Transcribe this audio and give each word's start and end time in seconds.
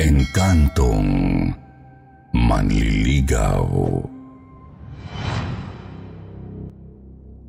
Engkantong 0.00 1.12
Manliligaw 2.32 3.68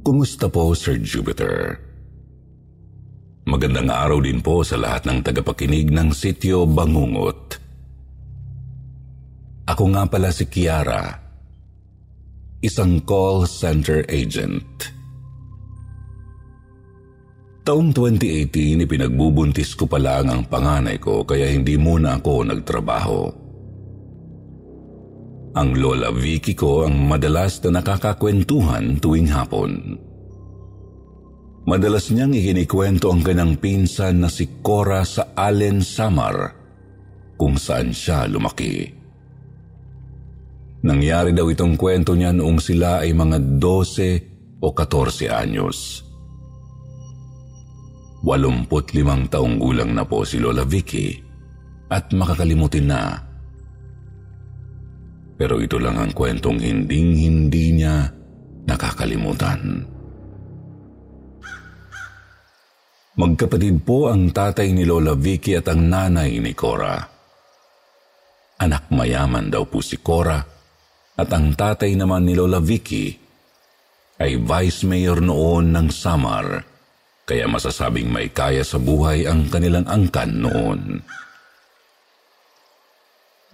Kumusta 0.04 0.52
po, 0.52 0.76
Sir 0.76 1.00
Jupiter? 1.00 1.80
Magandang 3.48 3.88
araw 3.88 4.20
din 4.20 4.44
po 4.44 4.68
sa 4.68 4.76
lahat 4.76 5.08
ng 5.08 5.24
tagapakinig 5.24 5.96
ng 5.96 6.12
Sityo 6.12 6.68
Bangungot. 6.68 7.56
Ako 9.72 9.96
nga 9.96 10.04
pala 10.12 10.36
si 10.36 10.44
Kiara, 10.52 11.08
isang 12.60 13.00
call 13.08 13.48
center 13.48 14.04
agent. 14.12 14.92
Taong 17.72 17.96
2018, 17.96 18.84
ipinagbubuntis 18.84 19.80
ko 19.80 19.88
pa 19.88 19.96
lang 19.96 20.28
ang 20.28 20.44
panganay 20.44 21.00
ko 21.00 21.24
kaya 21.24 21.48
hindi 21.48 21.80
muna 21.80 22.20
ako 22.20 22.52
nagtrabaho. 22.52 23.22
Ang 25.56 25.80
lola 25.80 26.12
Vicky 26.12 26.52
ko 26.52 26.84
ang 26.84 27.08
madalas 27.08 27.64
na 27.64 27.80
nakakakwentuhan 27.80 29.00
tuwing 29.00 29.32
hapon. 29.32 29.96
Madalas 31.64 32.12
niyang 32.12 32.36
ikinikwento 32.36 33.08
ang 33.08 33.24
kanyang 33.24 33.56
pinsan 33.56 34.20
na 34.20 34.28
si 34.28 34.60
Cora 34.60 35.08
sa 35.08 35.32
Allen 35.32 35.80
Samar 35.80 36.52
kung 37.40 37.56
saan 37.56 37.96
siya 37.96 38.28
lumaki. 38.28 38.84
Nangyari 40.84 41.32
daw 41.32 41.48
itong 41.48 41.80
kwento 41.80 42.20
niya 42.20 42.36
noong 42.36 42.60
sila 42.60 43.00
ay 43.08 43.16
mga 43.16 43.64
12 43.64 44.60
o 44.60 44.76
14 44.76 45.32
anyos. 45.32 46.11
85 48.22 49.34
taong 49.34 49.58
gulang 49.58 49.98
na 49.98 50.06
po 50.06 50.22
si 50.22 50.38
Lola 50.38 50.62
Vicky 50.62 51.18
at 51.90 52.14
makakalimutin 52.14 52.86
na. 52.86 53.18
Pero 55.42 55.58
ito 55.58 55.82
lang 55.82 55.98
ang 55.98 56.14
kwentong 56.14 56.62
hinding-hindi 56.62 57.82
niya 57.82 58.14
nakakalimutan. 58.70 59.90
Magkapatid 63.18 63.82
po 63.82 64.14
ang 64.14 64.30
tatay 64.30 64.70
ni 64.70 64.86
Lola 64.86 65.18
Vicky 65.18 65.58
at 65.58 65.68
ang 65.68 65.90
nanay 65.90 66.38
ni 66.38 66.54
Cora. 66.54 67.02
Anak 68.62 68.94
mayaman 68.94 69.50
daw 69.50 69.66
po 69.66 69.82
si 69.82 69.98
Cora 69.98 70.38
at 71.18 71.30
ang 71.34 71.58
tatay 71.58 71.98
naman 71.98 72.30
ni 72.30 72.38
Lola 72.38 72.62
Vicky 72.62 73.10
ay 74.22 74.38
vice 74.38 74.86
mayor 74.86 75.18
noon 75.18 75.74
ng 75.74 75.90
Samar 75.90 76.71
kaya 77.32 77.48
masasabing 77.48 78.12
may 78.12 78.28
kaya 78.28 78.60
sa 78.60 78.76
buhay 78.76 79.24
ang 79.24 79.48
kanilang 79.48 79.88
angkan 79.88 80.36
noon. 80.36 81.00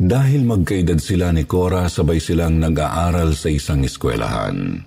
Dahil 0.02 0.42
magkaedad 0.50 0.98
sila 0.98 1.30
ni 1.30 1.46
Cora, 1.46 1.86
sabay 1.86 2.18
silang 2.18 2.58
nag-aaral 2.58 3.38
sa 3.38 3.54
isang 3.54 3.86
eskwelahan. 3.86 4.82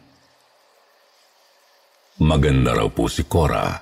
Maganda 2.18 2.74
raw 2.74 2.90
po 2.90 3.06
si 3.06 3.22
Cora. 3.30 3.78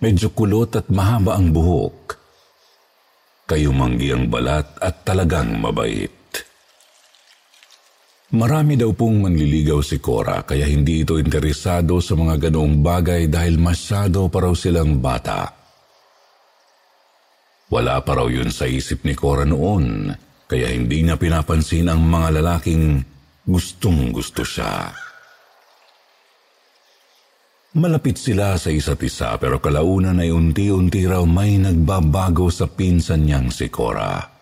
Medyo 0.00 0.32
kulot 0.32 0.72
at 0.80 0.88
mahaba 0.88 1.36
ang 1.36 1.52
buhok. 1.52 2.16
Kayumanggi 3.44 4.08
ang 4.08 4.32
balat 4.32 4.72
at 4.80 5.04
talagang 5.04 5.52
mabait. 5.60 6.19
Marami 8.30 8.78
daw 8.78 8.94
pong 8.94 9.26
manliligaw 9.26 9.82
si 9.82 9.98
Cora 9.98 10.46
kaya 10.46 10.62
hindi 10.70 11.02
ito 11.02 11.18
interesado 11.18 11.98
sa 11.98 12.14
mga 12.14 12.46
ganoong 12.46 12.78
bagay 12.78 13.26
dahil 13.26 13.58
masyado 13.58 14.30
pa 14.30 14.46
raw 14.46 14.54
silang 14.54 15.02
bata. 15.02 15.50
Wala 17.74 17.98
pa 18.06 18.12
raw 18.14 18.30
yun 18.30 18.54
sa 18.54 18.70
isip 18.70 19.02
ni 19.02 19.18
Cora 19.18 19.42
noon 19.42 20.14
kaya 20.46 20.70
hindi 20.70 21.02
niya 21.02 21.18
pinapansin 21.18 21.90
ang 21.90 22.06
mga 22.06 22.38
lalaking 22.38 23.02
gustong 23.50 24.14
gusto 24.14 24.46
siya. 24.46 24.94
Malapit 27.82 28.14
sila 28.14 28.54
sa 28.62 28.70
isa't 28.70 29.02
isa 29.02 29.34
pero 29.42 29.58
kalaunan 29.58 30.22
ay 30.22 30.30
unti-unti 30.30 31.02
raw 31.02 31.26
may 31.26 31.58
nagbabago 31.58 32.46
sa 32.46 32.70
pinsan 32.70 33.26
niyang 33.26 33.50
si 33.50 33.66
Cora. 33.66 34.39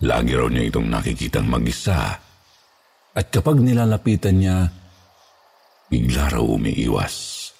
Lagi 0.00 0.32
raw 0.32 0.48
niya 0.48 0.72
itong 0.72 0.88
nakikitang 0.88 1.44
mag-isa 1.44 2.16
at 3.10 3.26
kapag 3.28 3.60
nilalapitan 3.60 4.38
niya, 4.38 4.70
bigla 5.92 6.32
raw 6.32 6.44
umiiwas. 6.46 7.50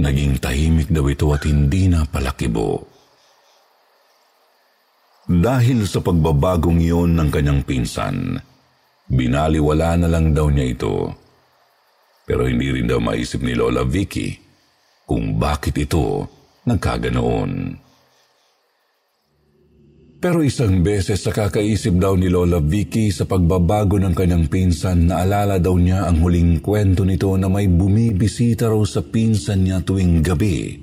Naging 0.00 0.40
tahimik 0.40 0.88
daw 0.88 1.04
ito 1.12 1.28
at 1.34 1.44
hindi 1.44 1.92
na 1.92 2.08
palakibo. 2.08 2.88
Dahil 5.26 5.84
sa 5.84 5.98
pagbabagong 6.00 6.78
iyon 6.78 7.18
ng 7.18 7.28
kanyang 7.28 7.60
pinsan, 7.66 8.38
binaliwala 9.10 9.98
na 9.98 10.08
lang 10.08 10.30
daw 10.30 10.46
niya 10.48 10.72
ito. 10.72 11.10
Pero 12.24 12.46
hindi 12.46 12.70
rin 12.70 12.86
daw 12.86 13.02
maisip 13.02 13.42
ni 13.42 13.52
Lola 13.52 13.82
Vicky 13.82 14.32
kung 15.04 15.36
bakit 15.36 15.76
ito 15.76 16.24
nagkaganoon. 16.64 17.85
Pero 20.16 20.40
isang 20.40 20.80
beses 20.80 21.20
sa 21.20 21.28
kakaisip 21.28 22.00
daw 22.00 22.16
ni 22.16 22.32
Lola 22.32 22.56
Vicky 22.56 23.12
sa 23.12 23.28
pagbabago 23.28 24.00
ng 24.00 24.16
kanyang 24.16 24.48
pinsan, 24.48 25.12
naalala 25.12 25.60
daw 25.60 25.76
niya 25.76 26.08
ang 26.08 26.24
huling 26.24 26.64
kwento 26.64 27.04
nito 27.04 27.28
na 27.36 27.52
may 27.52 27.68
bumibisita 27.68 28.72
raw 28.72 28.80
sa 28.88 29.04
pinsan 29.04 29.68
niya 29.68 29.84
tuwing 29.84 30.24
gabi 30.24 30.80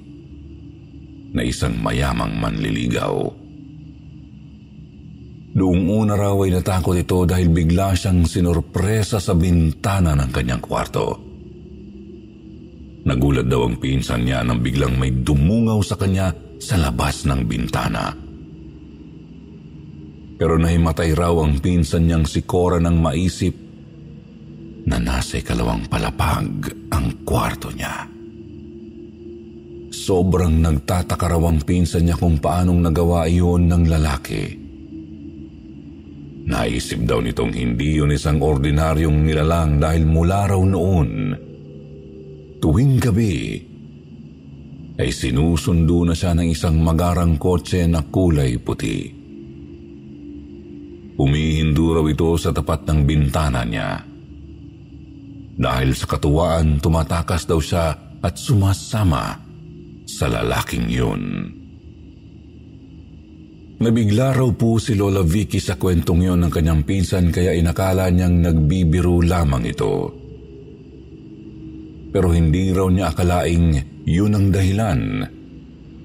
na 1.34 1.42
isang 1.42 1.82
mayamang 1.82 2.38
manliligaw. 2.38 3.26
Noong 5.54 5.82
una 5.90 6.14
raw 6.14 6.38
ay 6.46 6.54
natakot 6.54 6.94
ito 6.94 7.26
dahil 7.26 7.50
bigla 7.50 7.98
siyang 7.98 8.30
sinurpresa 8.30 9.18
sa 9.18 9.34
bintana 9.34 10.14
ng 10.14 10.30
kanyang 10.30 10.62
kwarto. 10.62 11.18
Nagulat 13.04 13.50
daw 13.50 13.66
ang 13.66 13.82
pinsan 13.82 14.30
niya 14.30 14.46
nang 14.46 14.62
biglang 14.62 14.94
may 14.94 15.10
dumungaw 15.10 15.82
sa 15.82 15.98
kanya 15.98 16.30
sa 16.62 16.78
labas 16.78 17.26
ng 17.26 17.42
bintana. 17.50 18.23
Pero 20.44 20.60
nahimatay 20.60 21.16
raw 21.16 21.40
ang 21.40 21.64
pinsan 21.64 22.04
niyang 22.04 22.28
si 22.28 22.44
Cora 22.44 22.76
nang 22.76 23.00
maisip 23.00 23.56
na 24.84 25.00
nasa 25.00 25.40
ikalawang 25.40 25.88
palapag 25.88 26.68
ang 26.92 27.24
kwarto 27.24 27.72
niya. 27.72 28.04
Sobrang 29.88 30.60
nagtataka 30.60 31.32
raw 31.32 31.40
ang 31.48 31.64
pinsan 31.64 32.04
niya 32.04 32.20
kung 32.20 32.44
paanong 32.44 32.76
nagawa 32.76 33.24
iyon 33.24 33.72
ng 33.72 33.84
lalaki. 33.88 34.44
Naisip 36.44 37.08
daw 37.08 37.24
nitong 37.24 37.56
hindi 37.56 38.04
yun 38.04 38.12
isang 38.12 38.44
ordinaryong 38.44 39.24
nilalang 39.24 39.80
dahil 39.80 40.04
mula 40.04 40.52
raw 40.52 40.60
noon, 40.60 41.40
tuwing 42.60 43.00
gabi, 43.00 43.64
ay 45.00 45.08
sinusundo 45.08 46.04
na 46.04 46.12
siya 46.12 46.36
ng 46.36 46.52
isang 46.52 46.84
magarang 46.84 47.40
kotse 47.40 47.88
na 47.88 48.04
kulay 48.04 48.60
puti. 48.60 49.23
Umihindo 51.14 51.94
raw 51.94 52.06
ito 52.10 52.34
sa 52.42 52.50
tapat 52.50 52.90
ng 52.90 53.00
bintana 53.06 53.62
niya. 53.62 54.02
Dahil 55.54 55.94
sa 55.94 56.10
katuwaan, 56.10 56.82
tumatakas 56.82 57.46
daw 57.46 57.62
siya 57.62 57.94
at 58.24 58.34
sumasama 58.34 59.38
sa 60.10 60.26
lalaking 60.26 60.90
yun. 60.90 61.24
Nabigla 63.84 64.34
raw 64.34 64.50
po 64.56 64.80
si 64.80 64.96
Lola 64.96 65.22
Vicky 65.22 65.60
sa 65.60 65.76
kwentong 65.76 66.24
yon 66.24 66.40
ng 66.48 66.52
kanyang 66.54 66.82
pinsan 66.88 67.30
kaya 67.30 67.52
inakala 67.54 68.08
niyang 68.10 68.40
nagbibiro 68.40 69.20
lamang 69.22 69.68
ito. 69.70 70.10
Pero 72.14 72.32
hindi 72.32 72.72
raw 72.72 72.88
niya 72.88 73.12
akalaing 73.12 74.02
yun 74.08 74.34
ang 74.34 74.56
dahilan 74.56 75.02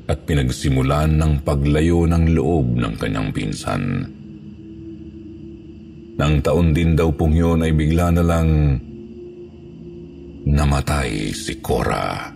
at 0.09 0.19
pinagsimulan 0.25 1.21
ng 1.21 1.33
paglayo 1.45 2.09
ng 2.09 2.35
loob 2.35 2.77
ng 2.81 2.95
kanyang 2.97 3.31
pinsan. 3.31 4.18
Nang 6.19 6.43
taon 6.43 6.75
din 6.75 6.99
daw 6.99 7.15
pong 7.15 7.35
yun 7.39 7.63
ay 7.63 7.71
bigla 7.71 8.11
na 8.11 8.23
lang 8.27 8.75
namatay 10.49 11.31
si 11.31 11.63
Cora. 11.63 12.35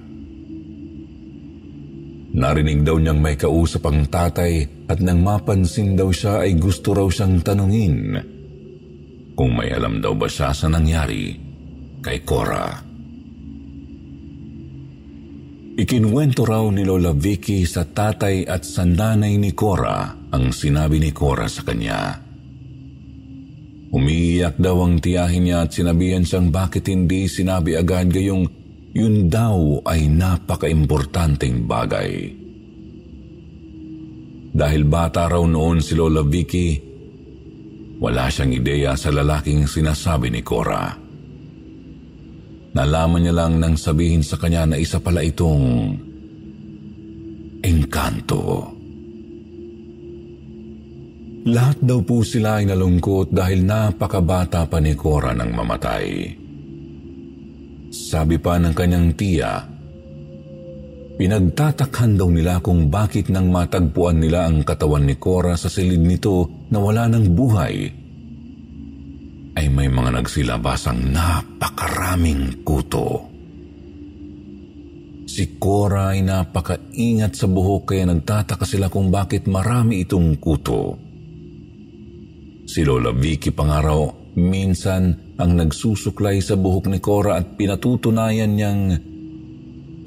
Narinig 2.33 2.81
daw 2.87 2.97
niyang 2.97 3.21
may 3.21 3.37
kausap 3.37 3.85
ang 3.91 4.09
tatay 4.09 4.87
at 4.89 5.03
nang 5.05 5.21
mapansin 5.21 5.99
daw 5.99 6.09
siya 6.09 6.47
ay 6.47 6.57
gusto 6.57 6.97
raw 6.97 7.05
siyang 7.11 7.45
tanungin 7.45 8.17
kung 9.37 9.53
may 9.53 9.69
alam 9.75 10.01
daw 10.01 10.17
ba 10.17 10.31
siya 10.31 10.55
sa 10.55 10.71
nangyari 10.71 11.37
kay 12.01 12.25
Cora. 12.25 12.73
Ikinwento 15.73 16.45
raw 16.45 16.69
ni 16.69 16.85
Lola 16.85 17.17
Vicky 17.17 17.65
sa 17.65 17.83
tatay 17.83 18.45
at 18.47 18.63
sa 18.63 18.85
nanay 18.87 19.41
ni 19.41 19.57
Cora 19.57 20.15
ang 20.31 20.53
sinabi 20.53 21.01
ni 21.01 21.11
Cora 21.11 21.49
sa 21.49 21.65
kanya. 21.65 22.32
Umiiyak 23.93 24.57
daw 24.57 24.81
ang 24.89 25.05
tiyahin 25.05 25.45
niya 25.45 25.69
at 25.69 25.77
sinabihan 25.77 26.25
siyang 26.25 26.49
bakit 26.49 26.89
hindi 26.89 27.29
sinabi 27.29 27.77
agad 27.77 28.09
gayong 28.09 28.49
yun 28.97 29.29
daw 29.29 29.85
ay 29.85 30.09
napaka-importanteng 30.09 31.69
bagay. 31.69 32.13
Dahil 34.53 34.83
bata 34.85 35.29
raw 35.29 35.45
noon 35.45 35.81
si 35.81 35.93
Lola 35.97 36.25
Vicky, 36.25 36.77
wala 38.01 38.33
siyang 38.33 38.53
ideya 38.57 38.93
sa 38.97 39.13
lalaking 39.13 39.65
sinasabi 39.69 40.29
ni 40.29 40.41
Cora. 40.41 40.93
Nalaman 42.73 43.21
niya 43.21 43.37
lang 43.37 43.61
nang 43.61 43.77
sabihin 43.77 44.25
sa 44.25 44.41
kanya 44.41 44.65
na 44.65 44.77
isa 44.81 45.01
pala 45.05 45.21
itong 45.21 45.93
engkanto. 47.61 48.73
Lahat 51.43 51.75
daw 51.83 51.99
po 52.07 52.23
sila 52.23 52.63
ay 52.63 52.71
nalungkot 52.71 53.35
dahil 53.35 53.67
napakabata 53.67 54.63
pa 54.71 54.79
ni 54.79 54.95
Cora 54.95 55.35
nang 55.35 55.51
mamatay. 55.51 56.39
Sabi 57.91 58.39
pa 58.39 58.63
ng 58.63 58.71
kanyang 58.71 59.11
tiya, 59.19 59.67
pinagtatakhan 61.19 62.15
daw 62.15 62.31
nila 62.31 62.63
kung 62.63 62.87
bakit 62.87 63.27
nang 63.27 63.51
matagpuan 63.51 64.23
nila 64.23 64.47
ang 64.47 64.63
katawan 64.63 65.03
ni 65.03 65.19
Cora 65.19 65.59
sa 65.59 65.67
silid 65.67 65.99
nito 65.99 66.47
na 66.71 66.79
wala 66.79 67.11
ng 67.11 67.27
buhay 67.35 67.75
ay 69.59 69.67
may 69.67 69.91
mga 69.91 70.23
nagsilabasang 70.23 71.11
napakaraming 71.11 72.63
kuto. 72.63 73.35
Si 75.27 75.59
Cora 75.59 76.15
ay 76.15 76.23
napakaingat 76.23 77.35
sa 77.35 77.51
buhok 77.51 77.91
kaya 77.91 78.07
nagtataka 78.07 78.63
sila 78.63 78.87
kung 78.87 79.11
bakit 79.11 79.51
marami 79.51 80.07
itong 80.07 80.39
kuto. 80.39 81.11
Si 82.73 82.89
Lola 82.89 83.13
Vicky 83.13 83.53
pangaraw 83.53 84.33
minsan 84.41 85.37
ang 85.37 85.61
nagsusuklay 85.61 86.41
sa 86.41 86.57
buhok 86.57 86.89
ni 86.89 87.05
Cora 87.05 87.37
at 87.37 87.61
pinatutunayan 87.61 88.49
niyang 88.57 88.97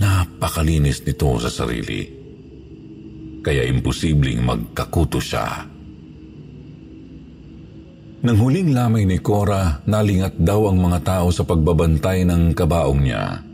napakalinis 0.02 1.06
nito 1.06 1.38
sa 1.38 1.54
sarili. 1.54 2.10
Kaya 3.46 3.70
imposibleng 3.70 4.42
magkakuto 4.42 5.22
siya. 5.22 5.46
Nang 8.26 8.38
huling 8.42 8.74
lamay 8.74 9.06
ni 9.06 9.22
Cora, 9.22 9.86
nalingat 9.86 10.42
daw 10.42 10.66
ang 10.66 10.82
mga 10.82 11.06
tao 11.06 11.30
sa 11.30 11.46
pagbabantay 11.46 12.26
ng 12.26 12.58
kabaong 12.58 13.02
niya. 13.06 13.46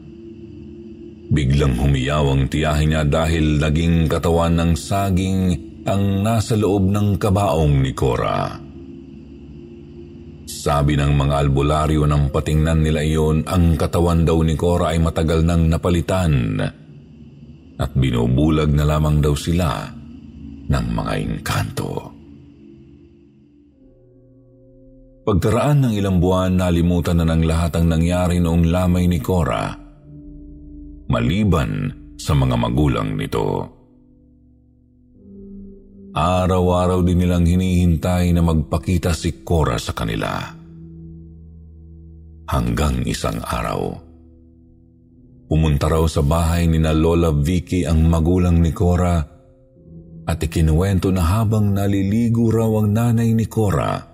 Biglang 1.27 1.75
humiyaw 1.75 2.31
ang 2.31 2.47
tiyahin 2.47 2.95
niya 2.95 3.03
dahil 3.03 3.59
naging 3.59 4.07
katawan 4.07 4.55
ng 4.55 4.71
saging 4.79 5.39
ang 5.83 6.23
nasa 6.23 6.55
loob 6.55 6.87
ng 6.87 7.19
kabaong 7.19 7.75
ni 7.83 7.91
Cora. 7.91 8.60
Sabi 10.51 10.99
ng 10.99 11.15
mga 11.15 11.47
albularyo 11.47 12.03
nang 12.03 12.27
patingnan 12.27 12.83
nila 12.83 12.99
iyon, 12.99 13.47
ang 13.47 13.79
katawan 13.79 14.27
daw 14.27 14.43
ni 14.43 14.59
Cora 14.59 14.91
ay 14.91 14.99
matagal 14.99 15.47
nang 15.47 15.71
napalitan 15.71 16.59
at 17.79 17.91
binubulag 17.95 18.69
na 18.69 18.83
lamang 18.83 19.23
daw 19.23 19.31
sila 19.31 19.87
ng 20.67 20.85
mga 20.91 21.13
engkanto. 21.23 21.91
Pagkaraan 25.21 25.87
ng 25.87 25.93
ilang 25.95 26.19
buwan, 26.19 26.59
nalimutan 26.59 27.23
na 27.23 27.25
ng 27.31 27.47
lahat 27.47 27.79
ang 27.79 27.87
nangyari 27.87 28.43
noong 28.43 28.67
lamay 28.67 29.07
ni 29.07 29.23
Cora, 29.23 29.71
maliban 31.07 31.89
sa 32.19 32.35
mga 32.35 32.55
magulang 32.59 33.15
nito. 33.15 33.80
Araw-araw 36.11 36.99
din 37.07 37.23
nilang 37.23 37.47
hinihintay 37.47 38.35
na 38.35 38.43
magpakita 38.43 39.15
si 39.15 39.43
Cora 39.47 39.79
sa 39.79 39.95
kanila. 39.95 40.43
Hanggang 42.51 43.07
isang 43.07 43.39
araw. 43.39 43.95
Pumunta 45.47 45.87
raw 45.87 46.03
sa 46.07 46.19
bahay 46.23 46.67
ni 46.67 46.79
na 46.79 46.91
Lola 46.91 47.31
Vicky 47.31 47.87
ang 47.87 48.07
magulang 48.07 48.59
ni 48.59 48.75
Cora 48.75 49.19
at 50.27 50.39
ikinuwento 50.39 51.11
na 51.11 51.23
habang 51.27 51.75
naliligo 51.75 52.51
raw 52.51 52.71
ang 52.83 52.91
nanay 52.91 53.31
ni 53.35 53.47
Cora, 53.47 54.11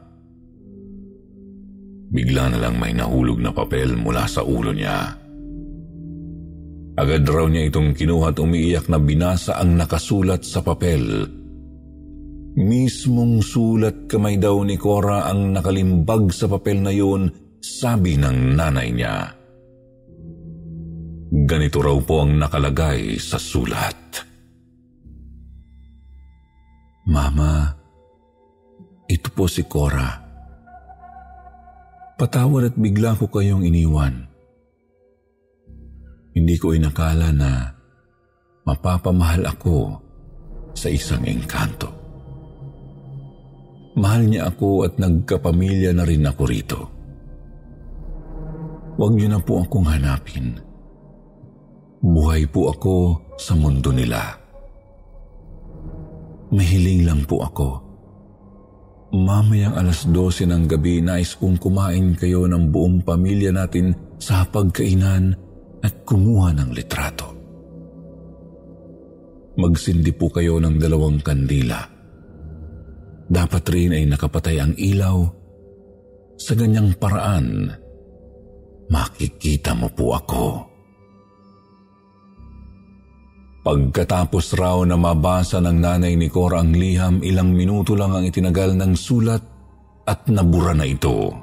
Bigla 2.07 2.47
na 2.47 2.57
lang 2.57 2.79
may 2.79 2.95
nahulog 2.95 3.43
na 3.43 3.51
papel 3.51 4.00
mula 4.00 4.23
sa 4.31 4.39
ulo 4.39 4.71
niya. 4.71 5.11
Agad 6.97 7.27
raw 7.27 7.45
niya 7.45 7.67
itong 7.67 7.93
kinuha 7.93 8.31
at 8.31 8.39
umiiyak 8.39 8.88
na 8.88 8.97
binasa 8.97 9.59
ang 9.59 9.75
nakasulat 9.75 10.41
sa 10.41 10.63
papel. 10.63 11.27
Mismong 12.57 13.45
sulat 13.45 14.09
kamay 14.09 14.42
daw 14.42 14.65
ni 14.65 14.81
Cora 14.81 15.30
ang 15.30 15.54
nakalimbag 15.54 16.33
sa 16.33 16.50
papel 16.50 16.81
na 16.81 16.89
yun, 16.89 17.30
sabi 17.62 18.18
ng 18.18 18.57
nanay 18.57 18.89
niya. 18.98 19.30
Ganito 21.45 21.86
raw 21.86 21.94
po 22.01 22.25
ang 22.25 22.42
nakalagay 22.42 23.21
sa 23.21 23.38
sulat. 23.38 24.25
Mama, 27.06 27.77
ito 29.06 29.30
po 29.38 29.45
si 29.45 29.62
Cora. 29.69 30.18
Patawad 32.18 32.74
at 32.74 32.75
bigla 32.75 33.13
ko 33.21 33.30
kayong 33.30 33.69
iniwan. 33.69 34.25
Hindi 36.33 36.57
ko 36.57 36.74
inakala 36.74 37.30
na 37.30 37.69
mapapamahal 38.65 39.45
ako 39.45 39.77
sa 40.74 40.89
isang 40.89 41.21
engkanto. 41.21 41.96
Mahal 43.97 44.29
niya 44.29 44.53
ako 44.53 44.85
at 44.85 45.01
nagkapamilya 45.01 45.91
na 45.97 46.05
rin 46.05 46.23
ako 46.23 46.44
rito. 46.45 46.79
Huwag 48.97 49.13
niyo 49.17 49.27
na 49.29 49.41
po 49.41 49.61
akong 49.61 49.89
hanapin. 49.89 50.57
Buhay 52.01 52.45
po 52.50 52.69
ako 52.69 52.93
sa 53.41 53.57
mundo 53.57 53.89
nila. 53.89 54.38
Mahiling 56.53 57.03
lang 57.10 57.25
po 57.25 57.41
ako 57.41 57.88
Mamayang 59.07 59.79
alas 59.79 60.03
12 60.03 60.51
ng 60.51 60.63
gabi 60.67 61.00
nais 61.00 61.31
kong 61.39 61.55
kumain 61.55 62.12
kayo 62.19 62.43
ng 62.43 62.67
buong 62.67 63.07
pamilya 63.07 63.55
natin 63.55 63.95
sa 64.19 64.43
pagkainan 64.43 65.31
at 65.79 66.03
kumuha 66.03 66.51
ng 66.51 66.69
litrato. 66.75 67.27
Magsindi 69.55 70.12
po 70.12 70.27
kayo 70.27 70.60
ng 70.60 70.75
dalawang 70.75 71.24
kandila. 71.24 71.97
Dapat 73.27 73.63
rin 73.75 73.91
ay 73.91 74.07
nakapatay 74.07 74.57
ang 74.63 74.74
ilaw. 74.79 75.19
Sa 76.39 76.53
ganyang 76.55 76.96
paraan, 76.96 77.67
makikita 78.88 79.75
mo 79.75 79.91
po 79.91 80.15
ako. 80.15 80.46
Pagkatapos 83.67 84.55
raw 84.55 84.79
na 84.88 84.96
mabasa 84.96 85.60
ng 85.60 85.75
nanay 85.75 86.15
ni 86.15 86.31
Cora 86.31 86.63
ang 86.63 86.72
liham, 86.72 87.19
ilang 87.19 87.51
minuto 87.51 88.00
lang 88.00 88.15
ang 88.15 88.24
itinagal 88.24 88.79
ng 88.79 88.96
sulat 88.96 89.43
at 90.07 90.24
nabura 90.31 90.72
na 90.72 90.88
ito. 90.88 91.36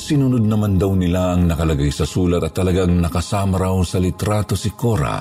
Sinunod 0.00 0.44
naman 0.48 0.80
daw 0.80 0.96
nila 0.96 1.36
ang 1.36 1.44
nakalagay 1.44 1.92
sa 1.92 2.08
sulat 2.08 2.40
at 2.40 2.56
talagang 2.56 2.96
nakasama 2.96 3.60
raw 3.60 3.76
sa 3.84 4.00
litrato 4.00 4.56
si 4.56 4.72
Cora 4.72 5.20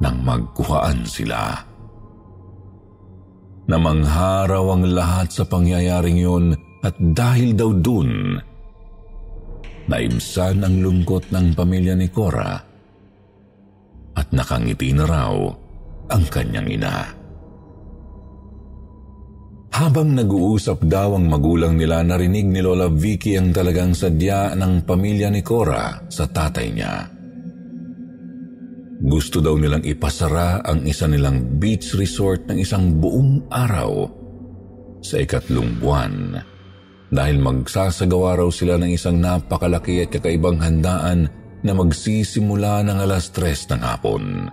nang 0.00 0.16
magkuhaan 0.24 1.04
sila. 1.04 1.69
Namangharaw 3.70 4.66
ang 4.74 4.84
lahat 4.90 5.30
sa 5.30 5.46
pangyayaring 5.46 6.18
yun 6.18 6.58
at 6.82 6.98
dahil 6.98 7.54
daw 7.54 7.70
dun, 7.70 8.34
naibsan 9.86 10.66
ang 10.66 10.82
lungkot 10.82 11.30
ng 11.30 11.54
pamilya 11.54 11.94
ni 11.94 12.10
Cora 12.10 12.58
at 14.18 14.26
nakangiti 14.34 14.90
na 14.90 15.06
raw 15.06 15.34
ang 16.10 16.24
kanyang 16.26 16.66
ina. 16.66 16.98
Habang 19.70 20.18
nag-uusap 20.18 20.82
daw 20.90 21.14
ang 21.14 21.30
magulang 21.30 21.78
nila, 21.78 22.02
narinig 22.02 22.50
ni 22.50 22.58
Lola 22.58 22.90
Vicky 22.90 23.38
ang 23.38 23.54
talagang 23.54 23.94
sadya 23.94 24.58
ng 24.58 24.82
pamilya 24.82 25.30
ni 25.30 25.46
Cora 25.46 26.10
sa 26.10 26.26
tatay 26.26 26.68
niya. 26.74 27.19
Gusto 29.00 29.40
daw 29.40 29.56
nilang 29.56 29.80
ipasara 29.80 30.60
ang 30.60 30.84
isa 30.84 31.08
nilang 31.08 31.56
beach 31.56 31.96
resort 31.96 32.44
ng 32.44 32.60
isang 32.60 33.00
buong 33.00 33.48
araw 33.48 34.04
sa 35.00 35.16
ikatlong 35.16 35.80
buwan 35.80 36.36
dahil 37.08 37.40
magsasagawa 37.40 38.44
raw 38.44 38.48
sila 38.52 38.76
ng 38.76 38.92
isang 38.92 39.16
napakalaki 39.16 40.04
at 40.04 40.12
kakaibang 40.12 40.60
handaan 40.60 41.32
na 41.64 41.72
magsisimula 41.72 42.84
ng 42.84 42.98
alas 43.00 43.32
tres 43.32 43.64
ng 43.72 43.80
hapon. 43.80 44.52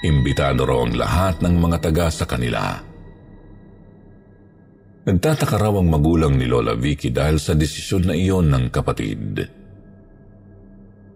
imbitado 0.00 0.64
raw 0.64 0.80
ang 0.80 0.96
lahat 0.96 1.44
ng 1.44 1.54
mga 1.60 1.76
taga 1.84 2.08
sa 2.08 2.24
kanila. 2.24 2.80
Nagtataka 5.04 5.60
raw 5.60 5.74
ang 5.76 5.92
magulang 5.92 6.40
ni 6.40 6.48
Lola 6.48 6.72
Vicky 6.72 7.12
dahil 7.12 7.36
sa 7.36 7.52
desisyon 7.52 8.08
na 8.08 8.14
iyon 8.16 8.48
ng 8.48 8.72
kapatid. 8.72 9.59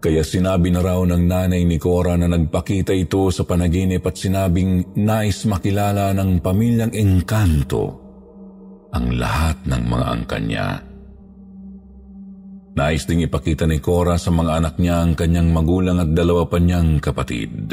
Kaya 0.05 0.21
sinabi 0.21 0.69
na 0.69 0.85
raw 0.85 1.01
ng 1.01 1.25
nanay 1.25 1.65
ni 1.65 1.81
Cora 1.81 2.13
na 2.21 2.29
nagpakita 2.29 2.93
ito 2.93 3.33
sa 3.33 3.49
panaginip 3.49 4.05
at 4.05 4.21
sinabing 4.21 4.93
nais 5.01 5.49
makilala 5.49 6.13
ng 6.13 6.45
pamilyang 6.45 6.93
engkanto 6.93 8.05
ang 8.93 9.17
lahat 9.17 9.65
ng 9.65 9.83
mga 9.89 10.05
angkan 10.05 10.45
niya. 10.45 10.69
Nais 12.77 13.09
ding 13.09 13.25
ipakita 13.25 13.65
ni 13.65 13.81
Cora 13.81 14.21
sa 14.21 14.29
mga 14.29 14.61
anak 14.61 14.75
niya 14.77 15.09
ang 15.09 15.17
kanyang 15.17 15.49
magulang 15.49 15.97
at 15.97 16.13
dalawa 16.13 16.45
pa 16.53 16.61
niyang 16.61 17.01
kapatid. 17.01 17.73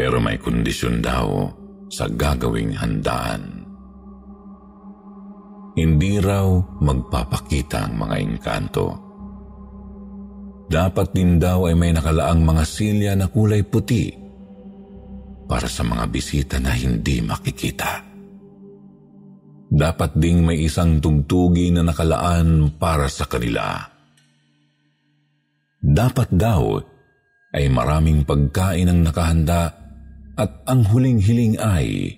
Pero 0.00 0.16
may 0.16 0.40
kondisyon 0.40 1.04
daw 1.04 1.44
sa 1.92 2.08
gagawing 2.08 2.72
handaan. 2.72 3.68
Hindi 5.76 6.24
raw 6.24 6.56
magpapakita 6.80 7.84
ang 7.84 8.00
mga 8.00 8.16
engkanto 8.16 9.05
dapat 10.66 11.14
din 11.14 11.38
daw 11.38 11.70
ay 11.70 11.74
may 11.78 11.94
nakalaang 11.94 12.42
mga 12.42 12.64
silya 12.66 13.12
na 13.14 13.30
kulay 13.30 13.62
puti 13.62 14.10
para 15.46 15.70
sa 15.70 15.86
mga 15.86 16.04
bisita 16.10 16.58
na 16.58 16.74
hindi 16.74 17.22
makikita. 17.22 18.02
Dapat 19.66 20.10
ding 20.18 20.46
may 20.46 20.62
isang 20.62 21.02
tugtugi 21.02 21.74
na 21.74 21.82
nakalaan 21.82 22.74
para 22.78 23.10
sa 23.10 23.26
kanila. 23.26 23.78
Dapat 25.82 26.28
daw 26.34 26.78
ay 27.54 27.66
maraming 27.70 28.26
pagkain 28.26 28.90
ang 28.90 29.06
nakahanda 29.06 29.70
at 30.36 30.50
ang 30.66 30.82
huling 30.86 31.22
hiling 31.22 31.56
ay 31.62 32.14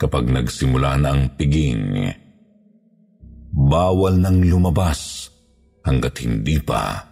kapag 0.00 0.32
nagsimula 0.32 0.96
na 0.96 1.12
ang 1.12 1.28
piging, 1.36 2.08
bawal 3.52 4.16
nang 4.16 4.40
lumabas 4.40 5.29
hanggat 5.90 6.14
hindi 6.22 6.62
pa 6.62 7.02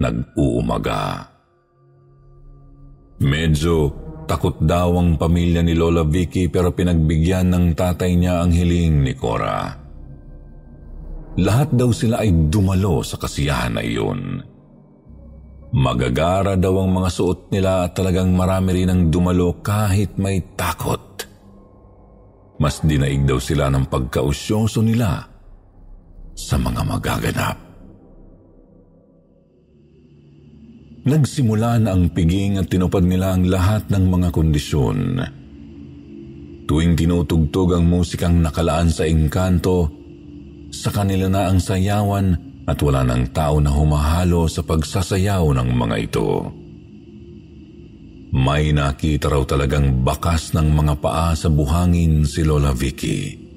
nag-uumaga. 0.00 1.28
Medyo 3.20 3.74
takot 4.24 4.56
daw 4.64 4.96
ang 4.96 5.20
pamilya 5.20 5.60
ni 5.60 5.76
Lola 5.76 6.08
Vicky 6.08 6.48
pero 6.48 6.72
pinagbigyan 6.72 7.52
ng 7.52 7.66
tatay 7.76 8.16
niya 8.16 8.40
ang 8.40 8.54
hiling 8.54 9.04
ni 9.04 9.12
Cora. 9.12 9.76
Lahat 11.38 11.68
daw 11.70 11.92
sila 11.92 12.24
ay 12.24 12.48
dumalo 12.48 13.04
sa 13.04 13.20
kasiyahan 13.20 13.76
na 13.76 13.82
iyon. 13.84 14.40
Magagara 15.68 16.56
daw 16.56 16.80
ang 16.80 16.90
mga 16.96 17.10
suot 17.12 17.52
nila 17.52 17.86
at 17.86 17.92
talagang 17.92 18.32
marami 18.32 18.82
rin 18.82 18.88
ang 18.88 19.02
dumalo 19.12 19.60
kahit 19.60 20.16
may 20.16 20.40
takot. 20.56 21.28
Mas 22.58 22.82
dinaig 22.82 23.22
daw 23.28 23.38
sila 23.38 23.70
ng 23.70 23.86
pagkausyoso 23.86 24.82
nila 24.82 25.22
sa 26.34 26.56
mga 26.58 26.82
magaganap. 26.82 27.67
Nagsimula 31.08 31.80
na 31.80 31.96
ang 31.96 32.12
piging 32.12 32.60
at 32.60 32.68
tinupad 32.68 33.00
nila 33.00 33.32
ang 33.32 33.48
lahat 33.48 33.88
ng 33.88 34.04
mga 34.12 34.28
kondisyon. 34.28 34.98
Tuwing 36.68 37.00
tinutugtog 37.00 37.72
ang 37.72 37.88
musikang 37.88 38.44
nakalaan 38.44 38.92
sa 38.92 39.08
engkanto, 39.08 39.88
sa 40.68 40.92
kanila 40.92 41.32
na 41.32 41.48
ang 41.48 41.64
sayawan 41.64 42.36
at 42.68 42.76
wala 42.84 43.08
ng 43.08 43.32
tao 43.32 43.56
na 43.56 43.72
humahalo 43.72 44.44
sa 44.52 44.60
pagsasayaw 44.60 45.48
ng 45.56 45.68
mga 45.72 45.96
ito. 45.96 46.28
May 48.28 48.76
nakita 48.76 49.32
raw 49.32 49.40
talagang 49.48 50.04
bakas 50.04 50.52
ng 50.52 50.68
mga 50.76 51.00
paa 51.00 51.32
sa 51.32 51.48
buhangin 51.48 52.28
si 52.28 52.44
Lola 52.44 52.76
Vicky. 52.76 53.48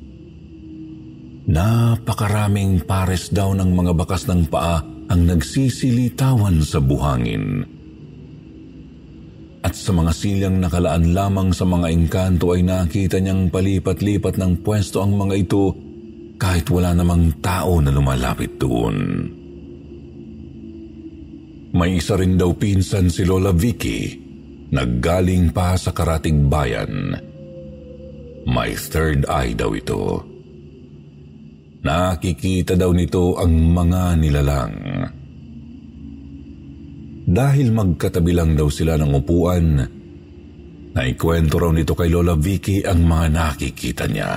Napakaraming 1.51 2.87
pares 2.87 3.27
daw 3.27 3.51
ng 3.51 3.75
mga 3.75 3.91
bakas 3.91 4.23
ng 4.31 4.47
paa 4.47 4.79
ang 5.11 5.27
nagsisilitawan 5.27 6.63
sa 6.63 6.79
buhangin. 6.79 7.67
At 9.61 9.75
sa 9.75 9.91
mga 9.91 10.11
silyang 10.15 10.57
nakalaan 10.63 11.11
lamang 11.11 11.51
sa 11.51 11.67
mga 11.67 11.91
engkanto 11.91 12.55
ay 12.55 12.63
nakita 12.63 13.19
niyang 13.19 13.51
palipat-lipat 13.51 14.39
ng 14.39 14.63
pwesto 14.63 15.03
ang 15.03 15.19
mga 15.19 15.35
ito 15.35 15.75
kahit 16.39 16.65
wala 16.71 16.95
namang 16.95 17.43
tao 17.43 17.77
na 17.83 17.91
lumalapit 17.91 18.55
doon. 18.57 18.97
May 21.75 22.01
isa 22.01 22.17
rin 22.17 22.39
daw 22.39 22.55
pinsan 22.55 23.11
si 23.11 23.27
Lola 23.27 23.53
Vicky, 23.53 24.15
naggaling 24.73 25.53
pa 25.53 25.75
sa 25.77 25.93
karatig 25.93 26.35
bayan. 26.49 27.15
May 28.47 28.73
third 28.73 29.29
eye 29.29 29.53
daw 29.53 29.75
ito. 29.75 30.30
Nakikita 31.81 32.77
daw 32.77 32.93
nito 32.93 33.41
ang 33.41 33.73
mga 33.73 34.01
nilalang. 34.21 34.75
Dahil 37.25 37.67
magkatabi 37.73 38.31
lang 38.37 38.53
daw 38.53 38.69
sila 38.69 39.01
ng 39.01 39.11
upuan, 39.17 39.65
naikwento 40.93 41.57
raw 41.57 41.73
nito 41.73 41.97
kay 41.97 42.13
Lola 42.13 42.37
Vicky 42.37 42.85
ang 42.85 43.01
mga 43.01 43.25
nakikita 43.33 44.05
niya. 44.05 44.33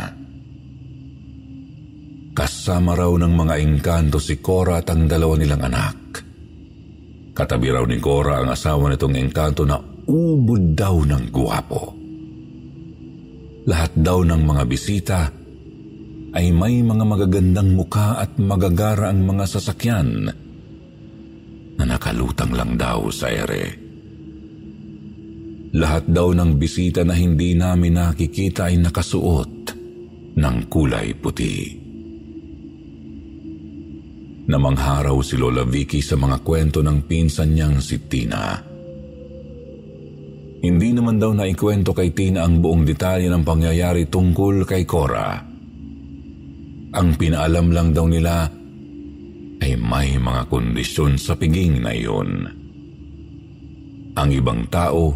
Kasama 2.34 2.96
raw 2.96 3.12
ng 3.12 3.34
mga 3.36 3.54
engkanto 3.60 4.16
si 4.16 4.40
Cora 4.40 4.80
at 4.80 4.88
ang 4.88 5.04
dalawa 5.04 5.36
nilang 5.36 5.62
anak. 5.68 5.96
Katabi 7.36 7.68
raw 7.68 7.84
ni 7.84 8.00
Cora 8.00 8.40
ang 8.40 8.56
asawa 8.56 8.88
nitong 8.88 9.20
engkanto 9.20 9.68
na 9.68 9.76
ubod 10.08 10.72
daw 10.72 10.96
ng 11.04 11.24
guwapo. 11.28 11.82
Lahat 13.68 13.92
daw 13.92 14.24
ng 14.24 14.42
mga 14.48 14.62
bisita 14.64 15.18
ay 16.34 16.50
may 16.50 16.82
mga 16.82 17.04
magagandang 17.06 17.78
mukha 17.78 18.18
at 18.18 18.34
magagara 18.42 19.14
ang 19.14 19.22
mga 19.22 19.46
sasakyan 19.46 20.26
na 21.78 21.84
nakalutang 21.86 22.50
lang 22.50 22.74
daw 22.74 23.06
sa 23.14 23.30
ere. 23.30 23.78
Lahat 25.74 26.06
daw 26.06 26.34
ng 26.34 26.58
bisita 26.58 27.06
na 27.06 27.14
hindi 27.14 27.54
namin 27.54 27.98
nakikita 27.98 28.70
ay 28.70 28.82
nakasuot 28.82 29.52
ng 30.34 30.56
kulay 30.70 31.14
puti. 31.18 31.82
Namangharaw 34.44 35.18
si 35.22 35.34
Lola 35.38 35.62
Vicky 35.62 36.02
sa 36.02 36.18
mga 36.18 36.42
kwento 36.42 36.82
ng 36.82 36.98
pinsan 37.06 37.54
niyang 37.54 37.78
si 37.78 37.96
Tina. 38.10 38.58
Hindi 40.64 40.88
naman 40.94 41.16
daw 41.18 41.30
naikwento 41.30 41.94
kay 41.94 42.10
Tina 42.10 42.42
ang 42.42 42.58
buong 42.58 42.82
detalye 42.82 43.30
ng 43.30 43.42
pangyayari 43.46 44.10
tungkol 44.10 44.66
kay 44.66 44.82
Cora. 44.82 45.53
Ang 46.94 47.18
pinaalam 47.18 47.74
lang 47.74 47.90
daw 47.90 48.06
nila 48.06 48.46
ay 49.58 49.74
may 49.74 50.14
mga 50.14 50.46
kondisyon 50.46 51.18
sa 51.18 51.34
piging 51.34 51.82
na 51.82 51.90
iyon. 51.90 52.46
Ang 54.14 54.30
ibang 54.30 54.62
tao 54.70 55.10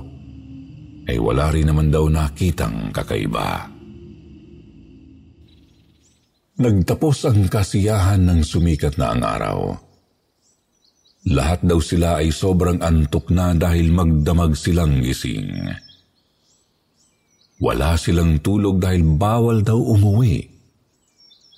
ay 1.06 1.23
wala 1.23 1.54
rin 1.54 1.70
naman 1.70 1.94
daw 1.94 2.11
nakitang 2.11 2.90
kakaiba. 2.90 3.70
Nagtapos 6.58 7.30
ang 7.30 7.47
kasiyahan 7.47 8.26
ng 8.26 8.42
sumikat 8.42 8.99
na 8.99 9.14
ang 9.14 9.23
araw. 9.23 9.58
Lahat 11.30 11.62
daw 11.62 11.78
sila 11.78 12.18
ay 12.18 12.35
sobrang 12.35 12.82
antok 12.82 13.30
na 13.30 13.54
dahil 13.54 13.94
magdamag 13.94 14.58
silang 14.58 14.99
gising. 14.99 15.70
Wala 17.62 17.94
silang 17.94 18.42
tulog 18.42 18.82
dahil 18.82 19.06
bawal 19.06 19.62
daw 19.62 19.78
umuwi 19.78 20.58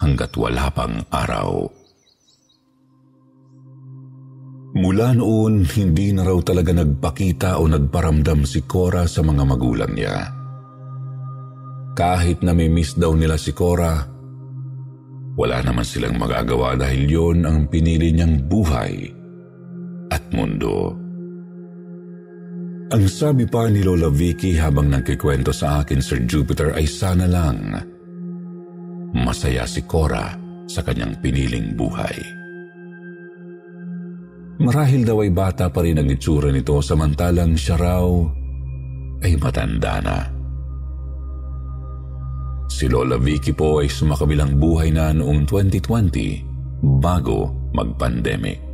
hanggat 0.00 0.32
wala 0.34 0.66
pang 0.72 1.04
araw. 1.12 1.68
Mula 4.70 5.18
noon, 5.18 5.66
hindi 5.66 6.14
na 6.14 6.22
raw 6.22 6.38
talaga 6.46 6.70
nagpakita 6.70 7.58
o 7.58 7.66
nagparamdam 7.66 8.46
si 8.46 8.62
Cora 8.64 9.04
sa 9.10 9.20
mga 9.20 9.42
magulang 9.42 9.92
niya. 9.92 10.30
Kahit 11.98 12.40
na 12.46 12.54
may 12.54 12.70
miss 12.70 12.94
daw 12.94 13.12
nila 13.12 13.34
si 13.34 13.50
Cora, 13.50 13.98
wala 15.34 15.58
naman 15.66 15.82
silang 15.82 16.14
magagawa 16.16 16.78
dahil 16.78 17.02
yon 17.10 17.38
ang 17.42 17.66
pinili 17.66 18.14
niyang 18.14 18.46
buhay 18.46 19.10
at 20.14 20.22
mundo. 20.30 20.94
Ang 22.90 23.04
sabi 23.06 23.46
pa 23.46 23.70
ni 23.70 23.82
Lola 23.82 24.10
Vicky 24.10 24.54
habang 24.58 24.90
nagkikwento 24.90 25.50
sa 25.50 25.82
akin, 25.82 25.98
Sir 26.02 26.26
Jupiter, 26.26 26.74
ay 26.74 26.86
sana 26.86 27.26
lang 27.26 27.74
Masaya 29.16 29.66
si 29.66 29.82
Cora 29.86 30.34
sa 30.70 30.80
kanyang 30.86 31.18
piniling 31.18 31.74
buhay. 31.74 32.16
Marahil 34.60 35.02
daw 35.08 35.24
ay 35.24 35.32
bata 35.32 35.72
pa 35.72 35.80
rin 35.80 35.98
ang 35.98 36.06
itsura 36.06 36.52
nito 36.52 36.78
samantalang 36.84 37.56
siya 37.56 37.80
raw 37.80 38.06
ay 39.24 39.32
matanda 39.40 39.94
na. 40.04 40.18
Si 42.70 42.86
Lola 42.86 43.16
Vicky 43.18 43.56
po 43.56 43.82
ay 43.82 43.88
sumakabilang 43.90 44.56
buhay 44.60 44.94
na 44.94 45.10
noong 45.16 45.48
2020 45.48 46.84
bago 47.00 47.70
mag-pandemic. 47.74 48.70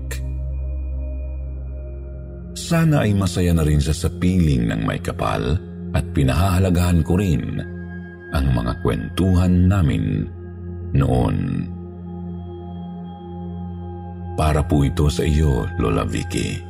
sana 2.66 3.07
ay 3.07 3.14
masaya 3.14 3.55
na 3.55 3.62
rin 3.62 3.78
siya 3.78 3.95
sa 3.95 4.09
piling 4.11 4.66
ng 4.66 4.83
may 4.83 4.99
kapal 4.99 5.55
at 5.95 6.05
pinahahalagahan 6.11 7.07
ko 7.07 7.14
rin 7.14 7.62
ang 8.35 8.47
mga 8.50 8.83
kwentuhan 8.83 9.71
namin 9.71 10.26
noon. 10.97 11.68
Para 14.37 14.61
po 14.66 14.85
ito 14.85 15.09
sa 15.09 15.25
iyo, 15.25 15.64
Lola 15.80 16.04
Vicky. 16.04 16.61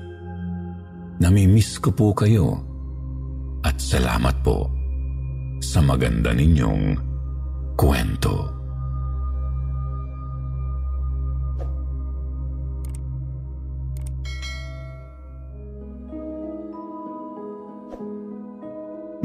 Namimiss 1.18 1.80
ko 1.80 1.90
po 1.90 2.12
kayo 2.12 2.60
at 3.64 3.80
salamat 3.80 4.36
po 4.44 4.70
sa 5.64 5.80
maganda 5.82 6.30
ninyong 6.36 6.94
kwento. 7.74 8.52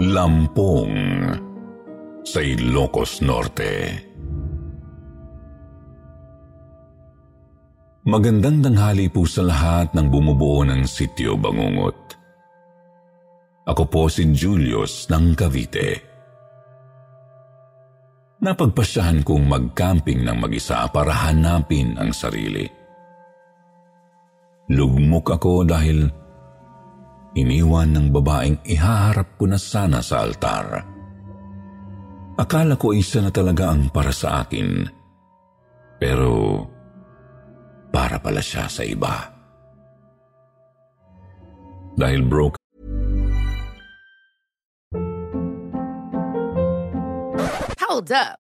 Lampong 0.02 0.98
sa 2.32 2.40
Ilocos 2.40 3.20
Norte. 3.20 3.92
Magandang 8.08 8.64
tanghali 8.64 9.12
po 9.12 9.28
sa 9.28 9.44
lahat 9.44 9.92
ng 9.92 10.08
bumubuo 10.08 10.64
ng 10.64 10.88
sityo 10.88 11.36
Bangungot. 11.36 12.16
Ako 13.68 13.84
po 13.84 14.08
si 14.08 14.32
Julius 14.32 15.12
ng 15.12 15.36
Cavite. 15.36 15.90
Napagpasyahan 18.40 19.28
kong 19.28 19.52
mag-camping 19.52 20.24
ng 20.24 20.40
mag-isa 20.40 20.88
para 20.88 21.12
hanapin 21.12 22.00
ang 22.00 22.16
sarili. 22.16 22.64
Lugmok 24.72 25.36
ako 25.36 25.68
dahil 25.68 26.08
iniwan 27.36 27.92
ng 27.92 28.08
babaeng 28.08 28.64
ihaharap 28.64 29.36
ko 29.36 29.52
na 29.52 29.60
sana 29.60 30.00
sa 30.00 30.24
altar. 30.24 30.91
Akala 32.40 32.80
ko 32.80 32.96
isa 32.96 33.20
na 33.20 33.32
talaga 33.32 33.72
ang 33.72 33.92
para 33.92 34.12
sa 34.16 34.44
akin. 34.46 34.88
Pero 36.00 36.64
para 37.92 38.18
pala 38.24 38.40
siya 38.40 38.72
sa 38.72 38.84
iba. 38.88 39.30
Dahil 42.00 42.24
broke 42.24 42.58
Hold 47.92 48.16
up. 48.16 48.41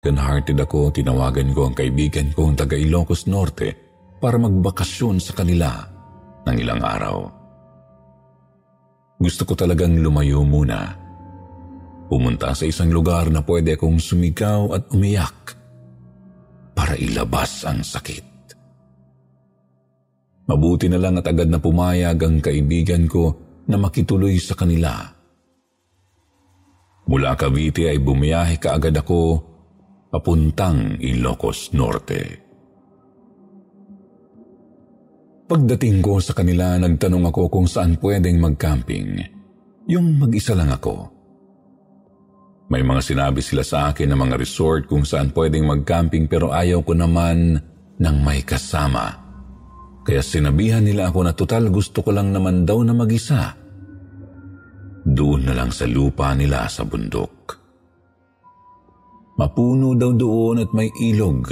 Ganhearted 0.00 0.56
ako, 0.56 0.96
tinawagan 0.96 1.52
ko 1.52 1.68
ang 1.68 1.76
kaibigan 1.76 2.32
kong 2.32 2.56
taga 2.56 2.72
Ilocos 2.72 3.28
Norte 3.28 3.76
para 4.16 4.40
magbakasyon 4.40 5.20
sa 5.20 5.36
kanila 5.36 5.76
ng 6.48 6.56
ilang 6.56 6.80
araw. 6.80 7.16
Gusto 9.20 9.44
ko 9.44 9.52
talagang 9.52 10.00
lumayo 10.00 10.40
muna. 10.40 10.96
Pumunta 12.08 12.56
sa 12.56 12.64
isang 12.64 12.88
lugar 12.88 13.28
na 13.28 13.44
pwede 13.44 13.76
akong 13.76 14.00
sumigaw 14.00 14.72
at 14.72 14.88
umiyak 14.88 15.52
para 16.72 16.96
ilabas 16.96 17.68
ang 17.68 17.84
sakit. 17.84 18.56
Mabuti 20.48 20.88
na 20.88 20.96
lang 20.96 21.20
at 21.20 21.28
agad 21.28 21.52
na 21.52 21.60
pumayag 21.60 22.16
ang 22.24 22.40
kaibigan 22.40 23.04
ko 23.04 23.36
na 23.68 23.76
makituloy 23.76 24.40
sa 24.40 24.56
kanila. 24.56 24.96
Mula 27.04 27.36
Cavite 27.36 27.92
ay 27.92 28.00
bumiyahe 28.00 28.56
kaagad 28.56 28.96
ako 28.96 29.49
papuntang 30.10 30.98
Ilocos 30.98 31.70
Norte. 31.72 32.50
Pagdating 35.46 35.98
ko 36.02 36.18
sa 36.22 36.34
kanila, 36.34 36.78
nagtanong 36.78 37.30
ako 37.30 37.50
kung 37.50 37.66
saan 37.66 37.98
pwedeng 37.98 38.38
mag-camping. 38.38 39.18
Yung 39.90 40.18
mag-isa 40.18 40.54
lang 40.54 40.70
ako. 40.70 41.10
May 42.70 42.86
mga 42.86 43.02
sinabi 43.02 43.42
sila 43.42 43.66
sa 43.66 43.90
akin 43.90 44.14
na 44.14 44.18
mga 44.18 44.38
resort 44.38 44.86
kung 44.86 45.02
saan 45.02 45.34
pwedeng 45.34 45.66
mag-camping 45.66 46.30
pero 46.30 46.54
ayaw 46.54 46.86
ko 46.86 46.94
naman 46.94 47.58
ng 47.98 48.16
may 48.22 48.46
kasama. 48.46 49.10
Kaya 50.06 50.22
sinabihan 50.22 50.86
nila 50.86 51.10
ako 51.10 51.18
na 51.26 51.34
total 51.34 51.66
gusto 51.66 52.02
ko 52.02 52.14
lang 52.14 52.30
naman 52.30 52.62
daw 52.62 52.78
na 52.86 52.94
mag-isa. 52.94 53.58
Doon 55.02 55.50
na 55.50 55.54
lang 55.58 55.74
sa 55.74 55.90
lupa 55.90 56.30
nila 56.38 56.70
sa 56.70 56.86
bundok. 56.86 57.59
Mapuno 59.40 59.96
daw 59.96 60.12
doon 60.12 60.68
at 60.68 60.70
may 60.76 60.92
ilog. 61.00 61.48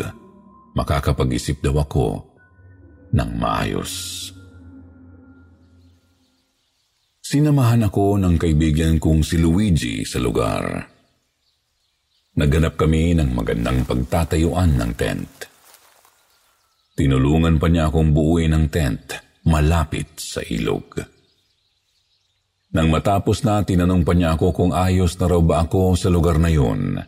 Makakapag-isip 0.77 1.65
daw 1.65 1.89
ako 1.89 2.21
ng 3.17 3.31
maayos. 3.41 3.93
Sinamahan 7.25 7.89
ako 7.89 8.21
ng 8.21 8.37
kaibigan 8.37 9.01
kong 9.01 9.25
si 9.25 9.41
Luigi 9.41 10.05
sa 10.05 10.21
lugar. 10.21 10.85
Naghanap 12.37 12.77
kami 12.77 13.17
ng 13.17 13.33
magandang 13.33 13.89
pagtatayuan 13.89 14.77
ng 14.77 14.93
tent. 14.93 15.49
Tinulungan 16.93 17.57
pa 17.57 17.73
niya 17.73 17.89
akong 17.89 18.13
buuin 18.13 18.53
ng 18.53 18.69
tent 18.69 19.17
malapit 19.49 20.13
sa 20.21 20.45
ilog. 20.45 20.93
Nang 22.69 22.93
matapos 22.93 23.49
na, 23.49 23.65
tinanong 23.65 24.05
pa 24.05 24.13
niya 24.13 24.37
ako 24.37 24.53
kung 24.53 24.73
ayos 24.77 25.17
na 25.17 25.25
raw 25.25 25.41
ba 25.41 25.65
ako 25.65 25.97
sa 25.97 26.13
lugar 26.13 26.37
na 26.37 26.53
yun. 26.53 27.01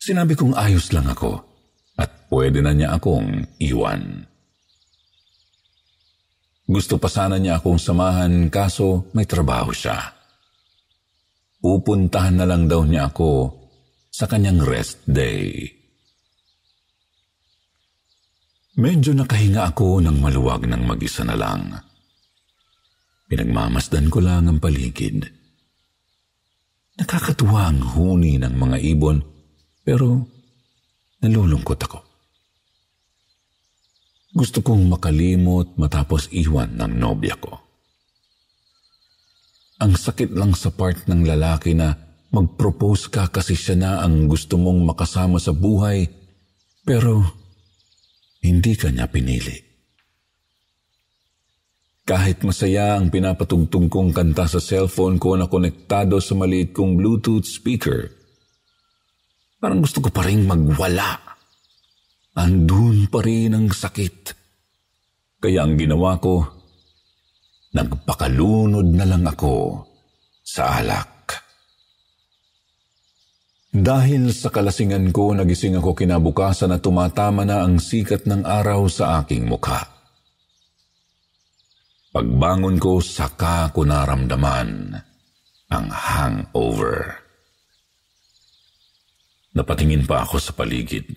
Sinabi 0.00 0.32
kong 0.32 0.56
ayos 0.56 0.96
lang 0.96 1.04
ako 1.12 1.44
at 2.00 2.32
pwede 2.32 2.64
na 2.64 2.72
niya 2.72 2.96
akong 2.96 3.44
iwan. 3.60 4.24
Gusto 6.64 6.96
pa 6.96 7.12
sana 7.12 7.36
niya 7.36 7.60
akong 7.60 7.76
samahan 7.76 8.48
kaso 8.48 9.12
may 9.12 9.28
trabaho 9.28 9.68
siya. 9.68 10.00
Pupuntahan 11.60 12.40
na 12.40 12.48
lang 12.48 12.64
daw 12.64 12.80
niya 12.88 13.12
ako 13.12 13.52
sa 14.08 14.24
kanyang 14.24 14.64
rest 14.64 15.04
day. 15.04 15.68
Medyo 18.80 19.12
nakahinga 19.12 19.68
ako 19.76 20.00
ng 20.00 20.16
maluwag 20.16 20.64
ng 20.64 20.80
mag-isa 20.88 21.28
na 21.28 21.36
lang. 21.36 21.76
Pinagmamasdan 23.28 24.08
ko 24.08 24.24
lang 24.24 24.48
ang 24.48 24.56
paligid. 24.56 25.28
Nakakatuwa 26.96 27.68
ang 27.68 27.84
huni 27.84 28.40
ng 28.40 28.56
mga 28.56 28.76
ibon 28.96 29.29
pero 29.90 30.22
nalulungkot 31.18 31.80
ako. 31.82 31.98
Gusto 34.30 34.62
kong 34.62 34.86
makalimot 34.86 35.74
matapos 35.74 36.30
iwan 36.30 36.78
ng 36.78 36.94
nobya 36.94 37.34
ko. 37.34 37.58
Ang 39.82 39.98
sakit 39.98 40.30
lang 40.30 40.54
sa 40.54 40.70
part 40.70 41.10
ng 41.10 41.26
lalaki 41.26 41.74
na 41.74 41.90
mag-propose 42.30 43.10
ka 43.10 43.34
kasi 43.34 43.58
siya 43.58 43.74
na 43.74 43.90
ang 44.06 44.30
gusto 44.30 44.54
mong 44.54 44.94
makasama 44.94 45.42
sa 45.42 45.50
buhay, 45.50 46.06
pero 46.86 47.26
hindi 48.46 48.78
ka 48.78 48.94
niya 48.94 49.10
pinili. 49.10 49.58
Kahit 52.06 52.46
masaya 52.46 52.94
ang 52.94 53.10
pinapatugtog 53.10 53.90
kong 53.90 54.14
kanta 54.14 54.46
sa 54.46 54.62
cellphone 54.62 55.18
ko 55.18 55.34
na 55.34 55.50
konektado 55.50 56.22
sa 56.22 56.38
maliit 56.38 56.70
kong 56.70 56.94
Bluetooth 56.94 57.42
speaker, 57.42 58.19
parang 59.60 59.84
gusto 59.84 60.00
ko 60.00 60.08
pa 60.08 60.24
rin 60.24 60.48
magwala 60.48 61.30
andun 62.40 63.10
pa 63.10 63.20
rin 63.24 63.52
ang 63.56 63.68
sakit. 63.68 64.38
Kaya 65.40 65.64
ang 65.64 65.74
ginawa 65.76 66.20
ko, 66.20 66.44
nagpakalunod 67.72 68.86
na 68.92 69.04
lang 69.08 69.24
ako 69.24 69.84
sa 70.44 70.80
alak. 70.84 71.08
Dahil 73.70 74.34
sa 74.34 74.50
kalasingan 74.50 75.14
ko, 75.14 75.30
nagising 75.30 75.78
ako 75.78 75.94
kinabukasan 75.94 76.74
na 76.74 76.82
tumatama 76.82 77.46
na 77.46 77.62
ang 77.62 77.78
sikat 77.78 78.26
ng 78.26 78.42
araw 78.42 78.90
sa 78.90 79.22
aking 79.22 79.46
mukha. 79.46 79.86
Pagbangon 82.10 82.82
ko, 82.82 82.98
saka 82.98 83.70
ko 83.70 83.86
naramdaman 83.86 84.98
ang 85.70 85.86
hangover. 85.86 87.29
Napatingin 89.50 90.06
pa 90.06 90.22
ako 90.22 90.38
sa 90.38 90.54
paligid. 90.54 91.10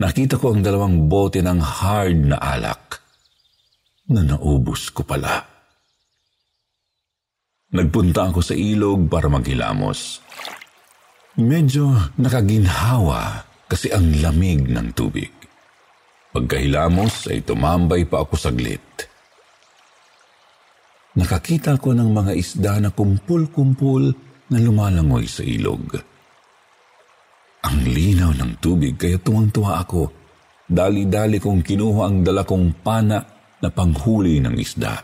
Nakita 0.00 0.40
ko 0.40 0.56
ang 0.56 0.64
dalawang 0.64 1.06
bote 1.06 1.44
ng 1.44 1.60
hard 1.60 2.34
na 2.34 2.36
alak 2.40 2.98
na 4.10 4.24
naubos 4.24 4.90
ko 4.90 5.04
pala. 5.04 5.44
Nagpunta 7.74 8.30
ako 8.30 8.40
sa 8.40 8.54
ilog 8.54 9.10
para 9.10 9.26
maghilamos. 9.28 10.22
Medyo 11.34 12.14
nakaginhawa 12.20 13.42
kasi 13.66 13.90
ang 13.90 14.14
lamig 14.22 14.70
ng 14.70 14.94
tubig. 14.94 15.32
Pagkahilamos 16.30 17.30
ay 17.30 17.42
tumambay 17.42 18.06
pa 18.06 18.22
ako 18.22 18.34
saglit. 18.38 18.82
Nakakita 21.14 21.78
ko 21.78 21.94
ng 21.94 22.10
mga 22.10 22.32
isda 22.34 22.82
na 22.82 22.90
kumpul-kumpul 22.90 24.10
na 24.50 24.58
lumalangoy 24.58 25.30
sa 25.30 25.46
ilog. 25.46 26.13
Ang 27.64 27.80
linaw 27.88 28.36
ng 28.36 28.52
tubig 28.60 29.00
kaya 29.00 29.16
tuwang-tuwa 29.16 29.80
ako. 29.80 30.12
Dali-dali 30.68 31.40
kong 31.40 31.64
kinuha 31.64 32.02
ang 32.04 32.20
dala 32.20 32.44
kong 32.44 32.84
pana 32.84 33.20
na 33.60 33.68
panghuli 33.72 34.40
ng 34.40 34.56
isda. 34.60 35.00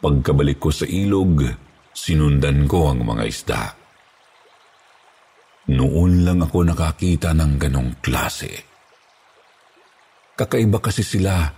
Pagkabalik 0.00 0.56
ko 0.56 0.72
sa 0.72 0.88
ilog, 0.88 1.44
sinundan 1.92 2.64
ko 2.64 2.88
ang 2.88 3.04
mga 3.04 3.24
isda. 3.28 3.62
Noon 5.72 6.24
lang 6.24 6.40
ako 6.40 6.66
nakakita 6.66 7.36
ng 7.36 7.52
ganong 7.60 7.92
klase. 8.00 8.50
Kakaiba 10.34 10.80
kasi 10.80 11.04
sila. 11.04 11.52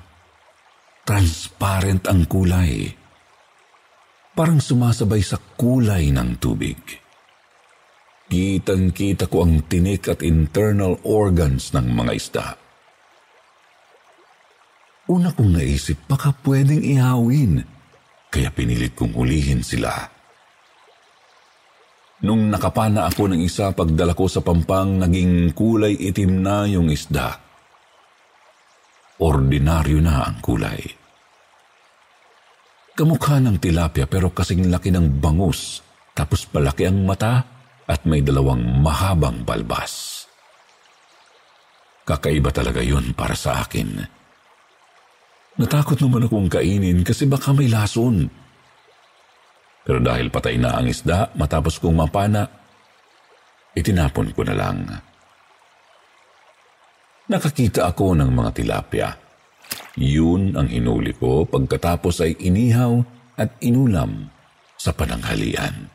Transparent 1.07 2.11
ang 2.11 2.27
kulay. 2.27 2.91
Parang 4.35 4.59
sumasabay 4.59 5.23
sa 5.23 5.39
kulay 5.39 6.11
ng 6.11 6.37
tubig. 6.43 7.04
Kitang-kita 8.35 9.31
ko 9.31 9.47
ang 9.47 9.63
tinik 9.71 10.11
at 10.11 10.19
internal 10.27 10.99
organs 11.07 11.71
ng 11.71 11.87
mga 11.87 12.13
isda. 12.19 12.47
Una 15.07 15.31
kong 15.31 15.55
naisip, 15.55 16.03
baka 16.11 16.35
pwedeng 16.43 16.83
ihawin, 16.83 17.63
kaya 18.35 18.51
pinilit 18.51 18.99
kong 18.99 19.15
hulihin 19.15 19.63
sila. 19.63 20.11
Nung 22.27 22.51
nakapana 22.51 23.07
ako 23.07 23.31
ng 23.31 23.39
isa 23.47 23.71
pagdala 23.71 24.19
ko 24.19 24.27
sa 24.27 24.43
pampang, 24.43 24.99
naging 24.99 25.55
kulay 25.55 25.95
itim 25.95 26.43
na 26.43 26.67
yung 26.67 26.91
isda. 26.91 27.39
Ordinaryo 29.23 30.03
na 30.03 30.27
ang 30.27 30.43
kulay. 30.43 30.83
Kamukha 32.99 33.39
ng 33.39 33.63
tilapia 33.63 34.11
pero 34.11 34.35
kasing 34.35 34.75
laki 34.75 34.91
ng 34.91 35.23
bangus, 35.23 35.87
tapos 36.19 36.51
palaki 36.51 36.91
ang 36.91 37.07
mata 37.07 37.54
at 37.85 38.05
may 38.09 38.25
dalawang 38.25 38.63
mahabang 38.81 39.45
balbas. 39.45 40.25
Kakaiba 42.05 42.53
talaga 42.53 42.85
yun 42.85 43.17
para 43.17 43.33
sa 43.33 43.65
akin. 43.65 44.05
Natakot 45.57 46.03
naman 46.05 46.27
akong 46.29 46.51
kainin 46.53 47.01
kasi 47.07 47.25
baka 47.25 47.55
may 47.57 47.71
lason. 47.71 48.29
Pero 49.85 50.01
dahil 50.01 50.29
patay 50.29 50.57
na 50.61 50.81
ang 50.81 50.89
isda, 50.89 51.33
matapos 51.37 51.81
kong 51.81 51.97
mapana, 51.97 52.45
itinapon 53.77 54.33
ko 54.33 54.43
na 54.45 54.55
lang. 54.57 54.79
Nakakita 57.25 57.89
ako 57.89 58.17
ng 58.21 58.31
mga 58.33 58.51
tilapia. 58.53 59.09
Yun 59.97 60.59
ang 60.59 60.69
hinuli 60.69 61.17
ko 61.17 61.47
pagkatapos 61.49 62.21
ay 62.21 62.37
inihaw 62.37 63.01
at 63.39 63.55
inulam 63.63 64.29
sa 64.77 64.93
pananghalian. 64.93 65.94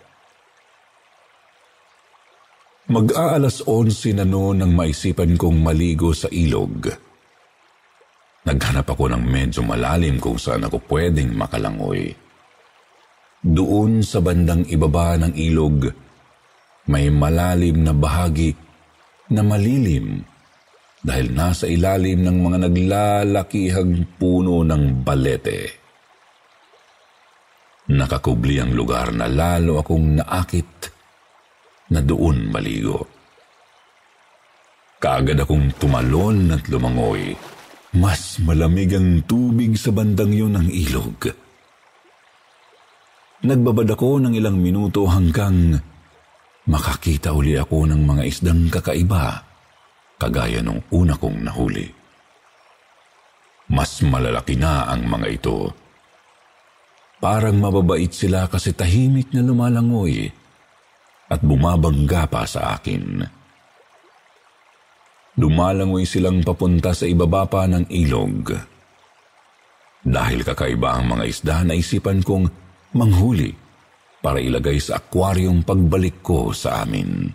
Mag-aalas 2.89 3.61
11 3.69 4.17
na 4.17 4.25
noon 4.25 4.65
nang 4.65 4.73
maisipan 4.73 5.37
kong 5.37 5.61
maligo 5.61 6.09
sa 6.09 6.25
ilog. 6.33 6.89
Naghanap 8.49 8.89
ako 8.89 9.13
ng 9.13 9.29
medyo 9.29 9.61
malalim 9.61 10.17
kung 10.17 10.41
saan 10.41 10.65
ako 10.65 10.81
pwedeng 10.89 11.37
makalangoy. 11.37 12.09
Doon 13.45 14.01
sa 14.01 14.25
bandang 14.25 14.65
ibaba 14.65 15.21
ng 15.21 15.37
ilog, 15.37 15.85
may 16.89 17.13
malalim 17.13 17.85
na 17.85 17.93
bahagi 17.93 18.57
na 19.37 19.45
malilim 19.45 20.25
dahil 21.05 21.29
nasa 21.29 21.69
ilalim 21.69 22.25
ng 22.25 22.37
mga 22.41 22.57
naglalakihang 22.73 24.17
puno 24.17 24.65
ng 24.65 25.05
balete. 25.05 25.61
Nakakubli 27.93 28.57
ang 28.57 28.73
lugar 28.73 29.13
na 29.13 29.29
lalo 29.29 29.77
akong 29.77 30.25
naakit 30.25 30.97
na 31.89 31.99
doon 32.05 32.53
maligo. 32.53 33.09
Kaagad 34.99 35.41
akong 35.41 35.73
tumalon 35.79 36.51
at 36.53 36.67
lumangoy. 36.67 37.33
Mas 37.89 38.37
malamig 38.43 38.93
ang 38.93 39.25
tubig 39.25 39.73
sa 39.73 39.89
bandang 39.89 40.29
yun 40.29 40.53
ng 40.53 40.69
ilog. 40.69 41.33
Nagbabad 43.39 43.87
ako 43.95 44.19
ng 44.21 44.33
ilang 44.35 44.59
minuto 44.59 45.07
hanggang 45.09 45.79
makakita 46.69 47.33
uli 47.33 47.57
ako 47.57 47.89
ng 47.89 48.01
mga 48.03 48.23
isdang 48.27 48.67
kakaiba 48.69 49.41
kagaya 50.19 50.59
nung 50.59 50.83
una 50.91 51.15
kong 51.15 51.47
nahuli. 51.47 51.87
Mas 53.71 54.03
malalaki 54.03 54.59
na 54.59 54.91
ang 54.91 55.07
mga 55.07 55.27
ito. 55.31 55.71
Parang 57.23 57.55
mababait 57.57 58.11
sila 58.11 58.51
kasi 58.51 58.75
tahimik 58.75 59.31
na 59.31 59.41
lumalangoy 59.41 60.29
at 61.29 61.39
bumabangga 61.45 62.25
pa 62.25 62.43
sa 62.49 62.75
akin. 62.75 63.21
Lumalangoy 65.39 66.03
silang 66.03 66.43
papunta 66.43 66.91
sa 66.91 67.07
ibaba 67.07 67.47
pa 67.47 67.63
ng 67.69 67.87
ilog. 67.87 68.51
Dahil 70.03 70.43
kakaiba 70.43 70.99
ang 70.99 71.15
mga 71.15 71.23
isda, 71.29 71.55
naisipan 71.63 72.25
kong 72.25 72.49
manghuli 72.97 73.53
para 74.19 74.43
ilagay 74.43 74.81
sa 74.83 74.99
aquarium 74.99 75.63
pagbalik 75.63 76.19
ko 76.19 76.51
sa 76.51 76.83
amin. 76.83 77.31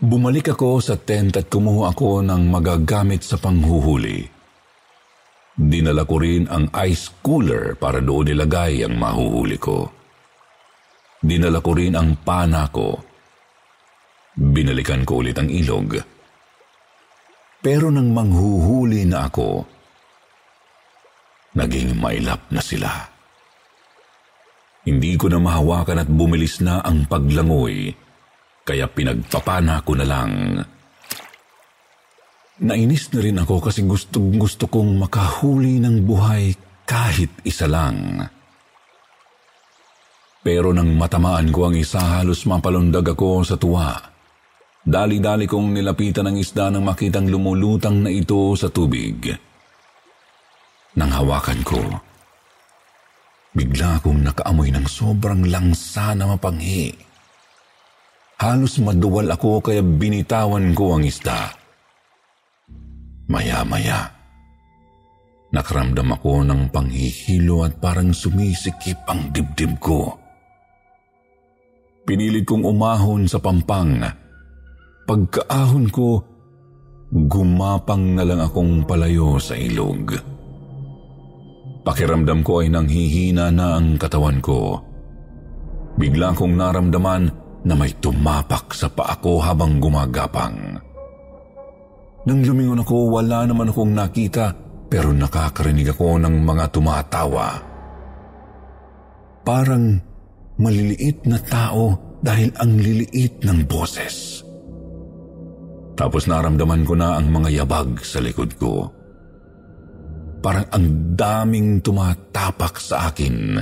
Bumalik 0.00 0.56
ako 0.56 0.80
sa 0.80 0.96
tent 0.96 1.36
at 1.36 1.48
kumuha 1.52 1.92
ako 1.92 2.24
ng 2.24 2.42
magagamit 2.48 3.20
sa 3.20 3.36
panghuhuli. 3.36 4.24
Dinala 5.60 6.08
ko 6.08 6.16
rin 6.16 6.48
ang 6.48 6.72
ice 6.88 7.12
cooler 7.20 7.76
para 7.76 8.00
doon 8.00 8.32
ilagay 8.32 8.80
ang 8.80 8.96
mahuhuli 8.96 9.60
ko. 9.60 9.99
Dinala 11.20 11.60
ko 11.60 11.70
rin 11.76 11.92
ang 11.92 12.16
pana 12.24 12.64
ko. 12.72 12.96
Binalikan 14.40 15.04
ko 15.04 15.20
ulit 15.20 15.36
ang 15.36 15.52
ilog. 15.52 16.00
Pero 17.60 17.92
nang 17.92 18.08
manghuhuli 18.08 19.04
na 19.04 19.28
ako, 19.28 19.68
naging 21.60 21.92
mailap 22.00 22.48
na 22.48 22.64
sila. 22.64 22.88
Hindi 24.80 25.12
ko 25.20 25.28
na 25.28 25.36
mahawakan 25.36 26.00
at 26.00 26.08
bumilis 26.08 26.64
na 26.64 26.80
ang 26.80 27.04
paglangoy, 27.04 27.92
kaya 28.64 28.88
pinagpapana 28.88 29.84
ko 29.84 29.92
na 29.92 30.06
lang. 30.08 30.32
Nainis 32.64 33.12
na 33.12 33.20
rin 33.20 33.40
ako 33.40 33.60
kasi 33.60 33.84
gusto 33.84 34.20
gusto 34.20 34.68
kong 34.72 35.04
makahuli 35.04 35.84
ng 35.84 36.00
buhay 36.04 36.56
kahit 36.88 37.44
isa 37.44 37.68
lang. 37.68 38.24
Pero 40.40 40.72
nang 40.72 40.96
matamaan 40.96 41.52
ko 41.52 41.68
ang 41.68 41.76
isa, 41.76 42.20
halos 42.20 42.48
mapalundag 42.48 43.04
ako 43.12 43.44
sa 43.44 43.60
tuwa. 43.60 43.92
Dali-dali 44.80 45.44
kong 45.44 45.76
nilapitan 45.76 46.32
ang 46.32 46.40
isda 46.40 46.72
nang 46.72 46.88
makitang 46.88 47.28
lumulutang 47.28 48.00
na 48.00 48.08
ito 48.08 48.56
sa 48.56 48.72
tubig. 48.72 49.28
Nang 50.96 51.12
hawakan 51.12 51.60
ko, 51.60 51.80
Bigla 53.50 53.98
akong 53.98 54.22
nakaamoy 54.22 54.70
ng 54.70 54.86
sobrang 54.86 55.42
langsa 55.50 56.14
na 56.14 56.30
mapanghi. 56.30 56.94
Halos 58.38 58.78
maduwal 58.78 59.26
ako 59.26 59.58
kaya 59.58 59.82
binitawan 59.82 60.70
ko 60.70 60.94
ang 60.94 61.02
isda. 61.02 61.50
Maya-maya, 63.26 64.06
nakaramdam 65.50 66.14
ako 66.14 66.46
ng 66.46 66.70
panghihilo 66.70 67.66
at 67.66 67.74
parang 67.82 68.14
sumisikip 68.14 69.02
ang 69.10 69.34
dibdib 69.34 69.82
ko. 69.82 70.14
Pinilit 72.10 72.42
kong 72.42 72.66
umahon 72.66 73.30
sa 73.30 73.38
pampang. 73.38 74.02
Pagkaahon 75.06 75.86
ko, 75.94 76.18
gumapang 77.06 78.18
na 78.18 78.26
lang 78.26 78.42
akong 78.42 78.82
palayo 78.82 79.38
sa 79.38 79.54
ilog. 79.54 80.18
Pakiramdam 81.86 82.42
ko 82.42 82.66
ay 82.66 82.74
nanghihina 82.74 83.54
na 83.54 83.78
ang 83.78 83.94
katawan 83.94 84.42
ko. 84.42 84.82
Bigla 86.02 86.34
kong 86.34 86.58
naramdaman 86.58 87.30
na 87.62 87.74
may 87.78 87.94
tumapak 88.02 88.74
sa 88.74 88.90
paa 88.90 89.14
ko 89.22 89.38
habang 89.38 89.78
gumagapang. 89.78 90.82
Nang 92.26 92.40
lumingon 92.42 92.82
ako, 92.82 93.22
wala 93.22 93.46
naman 93.46 93.70
akong 93.70 93.94
nakita 93.94 94.50
pero 94.90 95.14
nakakarinig 95.14 95.94
ako 95.94 96.18
ng 96.18 96.42
mga 96.42 96.74
tumatawa. 96.74 97.54
Parang 99.46 100.09
maliliit 100.60 101.24
na 101.24 101.40
tao 101.40 102.16
dahil 102.20 102.52
ang 102.60 102.76
liliit 102.76 103.40
ng 103.40 103.64
boses. 103.64 104.44
Tapos 105.96 106.28
naramdaman 106.28 106.84
ko 106.84 106.96
na 106.96 107.16
ang 107.16 107.32
mga 107.32 107.64
yabag 107.64 108.00
sa 108.04 108.20
likod 108.20 108.56
ko. 108.60 108.88
Parang 110.40 110.68
ang 110.72 111.16
daming 111.16 111.84
tumatapak 111.84 112.80
sa 112.80 113.12
akin. 113.12 113.60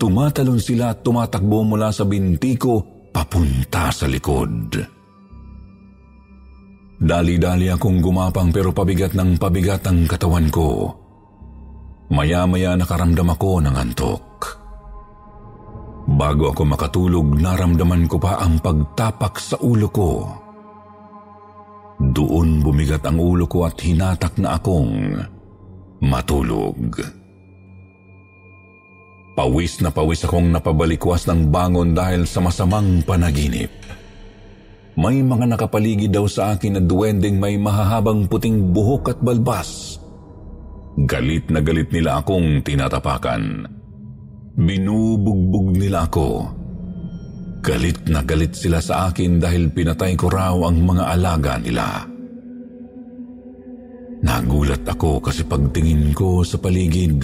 Tumatalon 0.00 0.60
sila 0.60 0.96
at 0.96 1.04
tumatakbo 1.04 1.64
mula 1.64 1.92
sa 1.92 2.08
binti 2.08 2.56
ko 2.56 2.80
papunta 3.12 3.92
sa 3.92 4.08
likod. 4.08 4.80
Dali-dali 6.98 7.68
akong 7.68 8.00
gumapang 8.00 8.48
pero 8.50 8.72
pabigat 8.72 9.12
ng 9.12 9.36
pabigat 9.36 9.84
ang 9.84 10.08
katawan 10.08 10.48
ko. 10.48 10.90
Maya-maya 12.08 12.72
nakaramdam 12.74 13.28
ako 13.36 13.50
ng 13.62 13.74
antok. 13.76 14.24
Bago 16.18 16.50
ako 16.50 16.66
makatulog, 16.66 17.38
naramdaman 17.38 18.10
ko 18.10 18.18
pa 18.18 18.42
ang 18.42 18.58
pagtapak 18.58 19.38
sa 19.38 19.54
ulo 19.62 19.86
ko. 19.86 20.26
Doon 22.02 22.58
bumigat 22.58 23.06
ang 23.06 23.22
ulo 23.22 23.46
ko 23.46 23.62
at 23.62 23.78
hinatak 23.78 24.34
na 24.42 24.58
akong 24.58 25.14
matulog. 26.02 26.98
Pawis 29.38 29.78
na 29.78 29.94
pawis 29.94 30.26
akong 30.26 30.50
napabalikwas 30.50 31.30
ng 31.30 31.54
bangon 31.54 31.94
dahil 31.94 32.26
sa 32.26 32.42
masamang 32.42 32.98
panaginip. 33.06 33.70
May 34.98 35.22
mga 35.22 35.54
nakapaligid 35.54 36.10
daw 36.10 36.26
sa 36.26 36.58
akin 36.58 36.74
na 36.74 36.82
duwending 36.82 37.38
may 37.38 37.54
mahahabang 37.54 38.26
puting 38.26 38.74
buhok 38.74 39.14
at 39.14 39.18
balbas. 39.22 40.02
Galit 40.98 41.46
na 41.54 41.62
galit 41.62 41.94
nila 41.94 42.18
akong 42.18 42.66
tinatapakan. 42.66 43.77
Binubugbog 44.58 45.78
nila 45.78 46.10
ako. 46.10 46.50
Galit 47.62 48.10
na 48.10 48.26
galit 48.26 48.58
sila 48.58 48.82
sa 48.82 49.06
akin 49.06 49.38
dahil 49.38 49.70
pinatay 49.70 50.18
ko 50.18 50.26
raw 50.26 50.54
ang 50.66 50.82
mga 50.82 51.04
alaga 51.14 51.62
nila. 51.62 52.02
Nagulat 54.18 54.82
ako 54.82 55.22
kasi 55.22 55.46
pagtingin 55.46 56.10
ko 56.10 56.42
sa 56.42 56.58
paligid, 56.58 57.22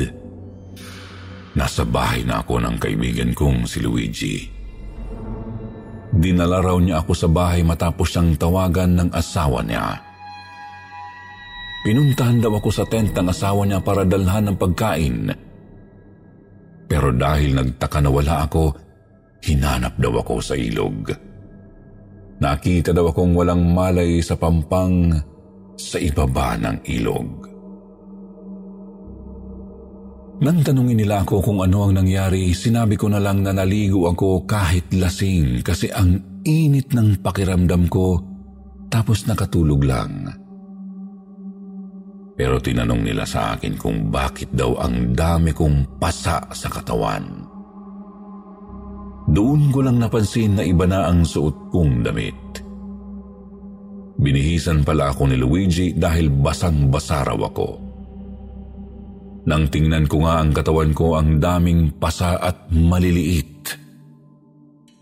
nasa 1.59 1.83
bahay 1.83 2.23
na 2.23 2.38
ako 2.38 2.62
ng 2.62 2.77
kaibigan 2.79 3.35
kong 3.35 3.66
si 3.66 3.83
Luigi. 3.83 4.37
Dinala 6.14 6.62
raw 6.62 6.79
niya 6.79 7.03
ako 7.03 7.12
sa 7.18 7.27
bahay 7.27 7.66
matapos 7.66 8.14
siyang 8.14 8.38
tawagan 8.38 8.94
ng 8.94 9.09
asawa 9.11 9.59
niya. 9.66 9.99
Pinuntahan 11.83 12.38
daw 12.38 12.62
ako 12.62 12.70
sa 12.70 12.87
tent 12.87 13.11
ng 13.11 13.27
asawa 13.27 13.66
niya 13.66 13.83
para 13.83 14.07
dalhan 14.07 14.55
ng 14.55 14.57
pagkain 14.57 15.43
pero 16.85 17.11
dahil 17.11 17.57
nagtaka 17.57 17.99
na 18.05 18.11
wala 18.12 18.44
ako, 18.44 18.64
hinanap 19.44 19.97
daw 20.01 20.12
ako 20.20 20.35
sa 20.40 20.55
ilog. 20.57 21.12
Nakita 22.40 22.90
daw 22.92 23.09
akong 23.09 23.33
walang 23.33 23.73
malay 23.73 24.20
sa 24.20 24.37
pampang 24.37 25.14
sa 25.79 25.97
ibaba 25.97 26.59
ng 26.61 26.77
ilog. 26.92 27.29
Nang 30.44 30.61
tanungin 30.66 30.99
nila 30.99 31.23
ako 31.23 31.40
kung 31.40 31.59
ano 31.62 31.87
ang 31.87 31.94
nangyari, 31.94 32.51
sinabi 32.51 32.99
ko 32.99 33.07
na 33.07 33.23
lang 33.23 33.47
na 33.47 33.55
naligo 33.55 34.11
ako 34.11 34.44
kahit 34.44 34.90
lasing 34.90 35.62
kasi 35.62 35.88
ang 35.94 36.42
init 36.42 36.90
ng 36.90 37.23
pakiramdam 37.23 37.87
ko 37.87 38.18
tapos 38.90 39.25
nakatulog 39.31 39.81
lang. 39.87 40.43
Pero 42.35 42.59
tinanong 42.59 43.03
nila 43.07 43.23
sa 43.23 43.55
akin 43.55 43.79
kung 43.79 44.11
bakit 44.11 44.51
daw 44.51 44.75
ang 44.83 45.14
dami 45.14 45.55
kong 45.55 46.03
pasa 46.03 46.42
sa 46.51 46.66
katawan. 46.66 47.47
Doon 49.31 49.70
ko 49.70 49.81
lang 49.81 50.03
napansin 50.03 50.59
na 50.59 50.66
iba 50.66 50.85
na 50.85 51.09
ang 51.09 51.23
suot 51.23 51.70
kong 51.70 52.03
damit. 52.03 52.37
Binihisan 54.18 54.83
pala 54.83 55.14
ako 55.14 55.31
ni 55.31 55.37
Luigi 55.38 55.94
dahil 55.94 56.29
basang-basa 56.29 57.23
raw 57.23 57.38
ako. 57.38 57.68
Nang 59.44 59.68
tingnan 59.70 60.09
ko 60.09 60.25
nga 60.25 60.40
ang 60.42 60.51
katawan 60.51 60.92
ko 60.97 61.14
ang 61.20 61.38
daming 61.38 62.01
pasa 62.01 62.40
at 62.40 62.68
maliliit, 62.73 63.77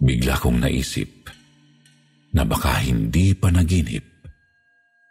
bigla 0.03 0.35
kong 0.37 0.67
naisip 0.67 1.31
na 2.35 2.43
baka 2.43 2.83
hindi 2.83 3.33
pa 3.39 3.49
naginip 3.55 4.05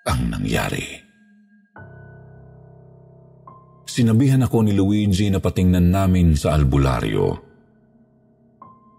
ang 0.06 0.34
nangyari. 0.34 1.01
Sinabihan 3.92 4.40
ako 4.40 4.64
ni 4.64 4.72
Luigi 4.72 5.28
na 5.28 5.44
patingnan 5.44 5.92
namin 5.92 6.40
sa 6.40 6.56
albularyo. 6.56 7.36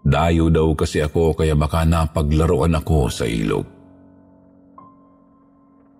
Dayo 0.05 0.53
daw 0.53 0.69
kasi 0.77 1.01
ako 1.01 1.33
kaya 1.33 1.57
baka 1.57 1.81
napaglaruan 1.81 2.77
ako 2.77 3.09
sa 3.09 3.25
ilog. 3.25 3.65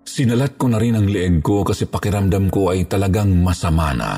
Sinalat 0.06 0.54
ko 0.54 0.70
na 0.70 0.78
rin 0.78 0.94
ang 0.94 1.10
leeg 1.10 1.42
ko 1.42 1.66
kasi 1.66 1.90
pakiramdam 1.90 2.46
ko 2.54 2.70
ay 2.70 2.86
talagang 2.86 3.34
masama 3.34 3.90
na. 3.98 4.14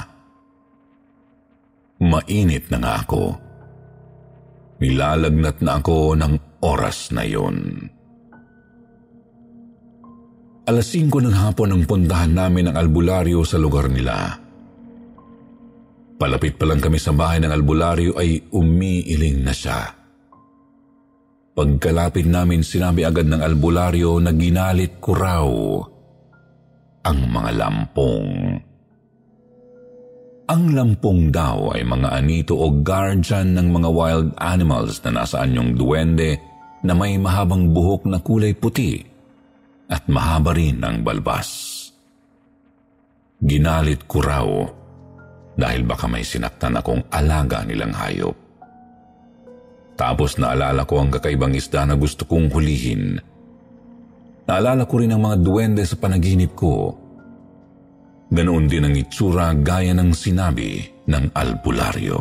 Mainit 2.05 2.69
na 2.69 2.77
nga 2.77 2.93
ako. 3.01 3.25
Nilalagnat 4.85 5.57
na 5.65 5.81
ako 5.81 6.21
ng 6.21 6.33
oras 6.61 7.17
na 7.17 7.25
yon. 7.25 7.89
Alas 10.69 10.93
5 10.93 11.09
ng 11.09 11.33
hapon 11.33 11.73
ang 11.73 11.89
puntahan 11.89 12.37
namin 12.37 12.69
ang 12.69 12.77
albularyo 12.77 13.41
sa 13.41 13.57
lugar 13.57 13.89
nila. 13.89 14.46
Palapit 16.17 16.57
pa 16.57 16.65
lang 16.65 16.81
kami 16.81 16.97
sa 16.97 17.13
bahay 17.13 17.45
ng 17.45 17.53
albularyo 17.53 18.17
ay 18.17 18.49
umiiling 18.49 19.45
na 19.45 19.53
siya. 19.53 19.85
Pagkalapit 21.53 22.25
namin 22.25 22.65
sinabi 22.65 23.05
agad 23.05 23.29
ng 23.29 23.41
albularyo 23.41 24.17
na 24.21 24.33
ginalit 24.33 24.97
ko 24.97 25.13
raw 25.13 25.49
ang 27.05 27.19
mga 27.29 27.51
lampong. 27.53 28.29
Ang 30.47 30.63
lampong 30.73 31.29
daw 31.29 31.77
ay 31.77 31.85
mga 31.85 32.09
anito 32.17 32.55
o 32.57 32.73
guardian 32.81 33.53
ng 33.53 33.69
mga 33.77 33.89
wild 33.93 34.31
animals 34.41 35.01
na 35.05 35.21
nasa 35.21 35.45
anyong 35.45 35.77
duwende 35.77 36.41
na 36.81 36.97
may 36.97 37.21
mahabang 37.21 37.77
buhok 37.77 38.09
na 38.09 38.25
kulay 38.25 38.57
puti 38.57 39.05
at 39.93 40.09
mahaba 40.09 40.57
rin 40.57 40.81
ang 40.81 41.05
balbas. 41.05 41.73
Ginalit 43.37 44.09
ko 44.09 44.19
raw 44.25 44.49
dahil 45.57 45.83
baka 45.89 46.05
may 46.07 46.23
sinaktan 46.23 46.77
akong 46.77 47.09
alaga 47.09 47.65
nilang 47.65 47.97
hayop. 47.97 48.37
Tapos 49.97 50.37
naalala 50.37 50.85
ko 50.85 51.01
ang 51.01 51.09
kakaibang 51.09 51.57
isda 51.57 51.89
na 51.89 51.97
gusto 51.97 52.29
kong 52.29 52.53
hulihin. 52.53 53.17
Naalala 54.45 54.85
ko 54.85 55.01
rin 55.01 55.17
ang 55.17 55.25
mga 55.25 55.41
duwende 55.41 55.83
sa 55.89 55.97
panaginip 55.97 56.53
ko. 56.53 56.93
Ganoon 58.29 58.69
din 58.69 58.85
ang 58.85 58.95
itsura 58.95 59.57
gaya 59.57 59.97
ng 59.97 60.13
sinabi 60.13 60.85
ng 61.09 61.33
albularyo. 61.33 62.21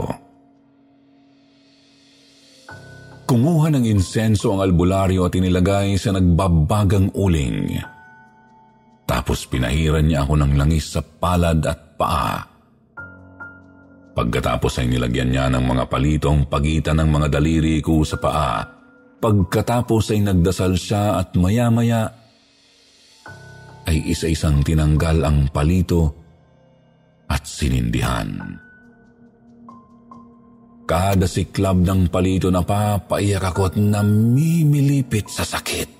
Kumuha 3.25 3.67
ng 3.73 3.85
insenso 3.89 4.55
ang 4.55 4.63
albularyo 4.63 5.27
at 5.27 5.35
inilagay 5.35 5.97
sa 5.99 6.15
nagbabagang 6.15 7.11
uling. 7.17 7.75
Tapos 9.05 9.43
pinahiran 9.49 10.07
niya 10.07 10.23
ako 10.23 10.33
ng 10.39 10.53
langis 10.55 10.93
sa 10.93 11.01
palad 11.03 11.59
at 11.65 11.97
paa 11.97 12.54
Pagkatapos 14.15 14.79
ay 14.79 14.87
nilagyan 14.87 15.35
niya 15.35 15.51
ng 15.51 15.75
mga 15.75 15.91
palitong 15.91 16.47
pagitan 16.47 17.03
ng 17.03 17.09
mga 17.11 17.27
daliri 17.35 17.83
ko 17.83 17.99
sa 18.07 18.15
paa. 18.15 18.63
Pagkatapos 19.19 20.15
ay 20.15 20.23
nagdasal 20.23 20.79
siya 20.79 21.19
at 21.19 21.35
maya-maya 21.35 22.07
ay 23.91 24.07
isa-isang 24.07 24.63
tinanggal 24.63 25.19
ang 25.19 25.51
palito 25.51 26.15
at 27.27 27.43
sinindihan. 27.43 28.55
Kada 30.87 31.27
siklab 31.27 31.83
ng 31.83 32.07
palito 32.07 32.47
na 32.47 32.63
papaiyak 32.63 33.51
ako 33.51 33.61
at 33.67 33.75
namimilipit 33.75 35.27
sa 35.27 35.43
sakit. 35.43 35.91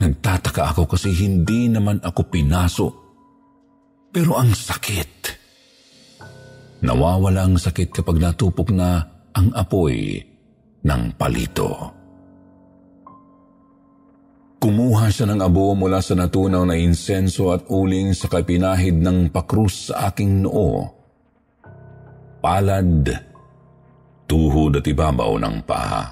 Nagtataka 0.00 0.74
ako 0.74 0.96
kasi 0.96 1.14
hindi 1.14 1.68
naman 1.70 2.00
ako 2.02 2.20
pinaso. 2.26 2.88
Pero 4.10 4.34
ang 4.34 4.50
sakit. 4.50 5.39
Nawawala 6.80 7.44
ang 7.44 7.56
sakit 7.60 7.92
kapag 7.92 8.16
natupok 8.16 8.72
na 8.72 9.04
ang 9.36 9.52
apoy 9.52 10.16
ng 10.80 11.02
palito. 11.20 12.00
Kumuha 14.60 15.08
siya 15.08 15.28
ng 15.28 15.40
abo 15.40 15.72
mula 15.72 16.04
sa 16.04 16.12
natunaw 16.12 16.68
na 16.68 16.76
insenso 16.76 17.48
at 17.52 17.64
uling 17.72 18.12
sa 18.12 18.28
kapinahid 18.28 19.00
ng 19.00 19.32
pakrus 19.32 19.88
sa 19.88 20.12
aking 20.12 20.44
noo. 20.44 20.84
Palad, 22.40 23.08
tuhod 24.28 24.80
at 24.80 24.84
ibabaw 24.84 25.36
ng 25.40 25.56
paha. 25.64 26.04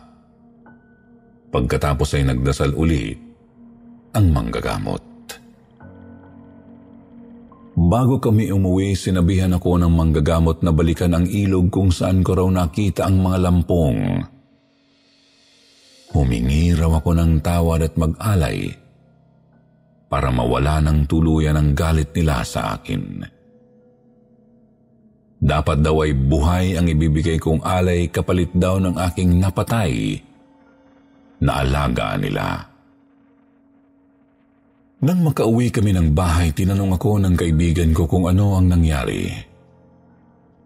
Pagkatapos 1.48 2.08
ay 2.16 2.28
nagdasal 2.28 2.76
ulit 2.76 3.16
ang 4.12 4.32
manggagamot. 4.32 5.07
Bago 7.78 8.18
kami 8.18 8.50
umuwi, 8.50 8.98
sinabihan 8.98 9.54
ako 9.54 9.78
ng 9.78 9.92
manggagamot 9.94 10.66
na 10.66 10.74
balikan 10.74 11.14
ang 11.14 11.30
ilog 11.30 11.70
kung 11.70 11.94
saan 11.94 12.26
ko 12.26 12.34
raw 12.34 12.48
nakita 12.50 13.06
ang 13.06 13.22
mga 13.22 13.38
lampong. 13.38 13.98
Humingi 16.10 16.74
raw 16.74 16.90
ako 16.98 17.10
ng 17.14 17.32
tawad 17.38 17.86
at 17.86 17.94
mag-alay 17.94 18.74
para 20.10 20.34
mawala 20.34 20.82
ng 20.82 21.06
tuluyan 21.06 21.54
ang 21.54 21.78
galit 21.78 22.10
nila 22.18 22.42
sa 22.42 22.74
akin. 22.74 23.22
Dapat 25.38 25.78
daw 25.78 26.02
ay 26.02 26.18
buhay 26.18 26.74
ang 26.74 26.90
ibibigay 26.90 27.38
kong 27.38 27.62
alay 27.62 28.10
kapalit 28.10 28.50
daw 28.58 28.82
ng 28.82 28.98
aking 28.98 29.38
napatay 29.38 30.18
na 31.38 31.62
alaga 31.62 32.18
nila. 32.18 32.67
Nang 34.98 35.22
makauwi 35.22 35.70
kami 35.70 35.94
ng 35.94 36.10
bahay, 36.10 36.50
tinanong 36.50 36.98
ako 36.98 37.22
ng 37.22 37.34
kaibigan 37.38 37.94
ko 37.94 38.10
kung 38.10 38.26
ano 38.26 38.58
ang 38.58 38.66
nangyari. 38.66 39.30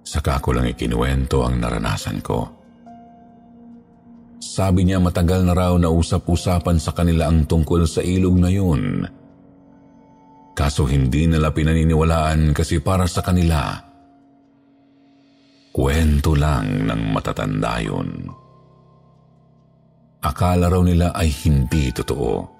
Saka 0.00 0.40
ko 0.40 0.56
lang 0.56 0.72
ikinuwento 0.72 1.44
ang 1.44 1.60
naranasan 1.60 2.24
ko. 2.24 2.40
Sabi 4.40 4.88
niya 4.88 5.04
matagal 5.04 5.44
na 5.44 5.52
raw 5.52 5.76
na 5.76 5.92
usap-usapan 5.92 6.80
sa 6.80 6.96
kanila 6.96 7.28
ang 7.28 7.44
tungkol 7.44 7.84
sa 7.84 8.00
ilog 8.00 8.36
na 8.40 8.48
yun. 8.48 9.04
Kaso 10.56 10.88
hindi 10.88 11.28
nila 11.28 11.52
pinaniniwalaan 11.52 12.56
kasi 12.56 12.80
para 12.80 13.04
sa 13.08 13.20
kanila, 13.20 13.76
kwento 15.72 16.32
lang 16.36 16.88
ng 16.88 17.02
matatanda 17.12 17.80
yun. 17.84 18.08
Akala 20.24 20.72
raw 20.72 20.80
nila 20.80 21.12
ay 21.16 21.28
hindi 21.48 21.92
totoo. 21.92 22.51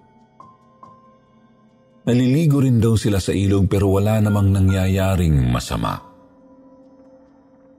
Naliligo 2.02 2.58
rin 2.58 2.82
daw 2.82 2.98
sila 2.98 3.22
sa 3.22 3.30
ilog 3.30 3.70
pero 3.70 3.86
wala 3.90 4.18
namang 4.18 4.50
nangyayaring 4.50 5.38
masama. 5.50 5.98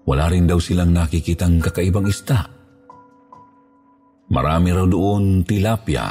Wala 0.04 0.26
rin 0.32 0.48
daw 0.48 0.60
silang 0.60 0.92
nakikitang 0.96 1.64
kakaibang 1.64 2.08
isda 2.08 2.64
Marami 4.34 4.74
raw 4.74 4.90
doon 4.90 5.46
tilapia 5.46 6.10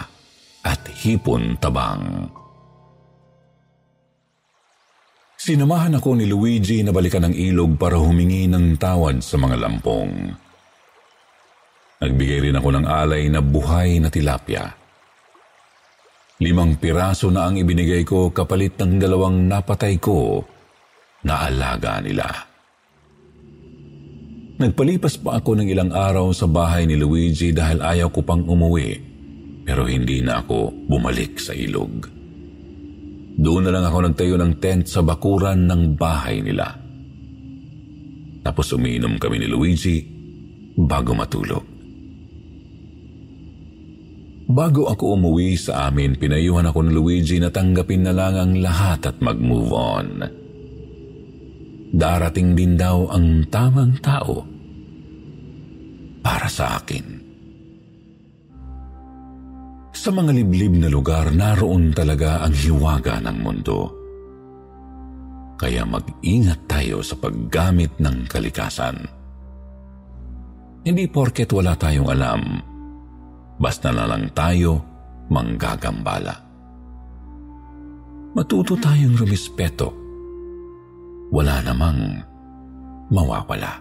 at 0.62 0.83
hipon 1.03 1.59
tabang. 1.59 2.31
Sinamahan 5.42 5.98
ako 5.98 6.14
ni 6.14 6.31
Luigi 6.31 6.87
na 6.87 6.94
balikan 6.94 7.27
ng 7.27 7.35
ilog 7.35 7.75
para 7.75 7.98
humingi 7.98 8.46
ng 8.46 8.79
tawad 8.79 9.18
sa 9.27 9.35
mga 9.42 9.59
lampong. 9.59 10.31
Nagbigay 11.98 12.46
rin 12.46 12.59
ako 12.62 12.68
ng 12.79 12.87
alay 12.87 13.27
na 13.27 13.42
buhay 13.42 13.98
na 13.98 14.07
tilapia. 14.07 14.70
Limang 16.42 16.74
piraso 16.83 17.31
na 17.31 17.46
ang 17.46 17.55
ibinigay 17.55 18.02
ko 18.02 18.35
kapalit 18.35 18.74
ng 18.74 18.98
dalawang 18.98 19.46
napatay 19.46 20.02
ko 20.02 20.42
na 21.22 21.46
alaga 21.46 22.02
nila. 22.02 22.26
Nagpalipas 24.59 25.22
pa 25.22 25.38
ako 25.38 25.62
ng 25.62 25.70
ilang 25.70 25.94
araw 25.94 26.35
sa 26.35 26.50
bahay 26.50 26.83
ni 26.83 26.98
Luigi 26.98 27.55
dahil 27.55 27.78
ayaw 27.78 28.11
ko 28.11 28.26
pang 28.26 28.42
umuwi 28.42 28.98
pero 29.62 29.87
hindi 29.87 30.18
na 30.18 30.42
ako 30.42 30.90
bumalik 30.90 31.38
sa 31.38 31.55
ilog. 31.55 32.11
Doon 33.38 33.62
na 33.62 33.70
lang 33.70 33.87
ako 33.87 33.98
nagtayo 34.11 34.35
ng 34.35 34.59
tent 34.59 34.90
sa 34.90 35.00
bakuran 35.00 35.70
ng 35.70 35.94
bahay 35.94 36.42
nila. 36.42 36.74
Tapos 38.42 38.74
umiinom 38.74 39.16
kami 39.22 39.38
ni 39.38 39.46
Luigi 39.46 40.02
bago 40.74 41.14
matulog. 41.14 41.71
Bago 44.50 44.90
ako 44.90 45.14
umuwi 45.14 45.55
sa 45.55 45.87
amin, 45.87 46.18
pinayuhan 46.18 46.66
ako 46.66 46.83
ni 46.83 46.90
Luigi 46.90 47.38
na 47.38 47.48
tanggapin 47.52 48.02
na 48.02 48.12
lang 48.12 48.35
ang 48.35 48.52
lahat 48.59 49.07
at 49.07 49.16
mag-move 49.22 49.70
on. 49.70 50.09
Darating 51.92 52.57
din 52.59 52.74
daw 52.74 53.07
ang 53.12 53.46
tamang 53.52 54.00
tao 54.02 54.42
para 56.24 56.48
sa 56.50 56.81
akin. 56.81 57.22
Sa 59.92 60.11
mga 60.11 60.33
liblib 60.35 60.74
na 60.81 60.88
lugar, 60.88 61.31
naroon 61.31 61.92
talaga 61.92 62.42
ang 62.42 62.57
hiwaga 62.57 63.22
ng 63.22 63.38
mundo. 63.38 63.81
Kaya 65.61 65.87
mag-ingat 65.87 66.66
tayo 66.66 67.05
sa 67.05 67.14
paggamit 67.14 68.00
ng 68.02 68.26
kalikasan. 68.26 68.98
Hindi 70.83 71.07
porket 71.07 71.46
wala 71.55 71.78
tayong 71.78 72.11
alam, 72.11 72.42
basta 73.62 73.94
na 73.94 74.11
lang 74.11 74.27
tayo 74.35 74.83
manggagambala. 75.31 76.35
Matuto 78.35 78.75
tayong 78.75 79.14
rumispeto. 79.14 79.88
Wala 81.31 81.62
namang 81.62 82.18
mawawala. 83.14 83.79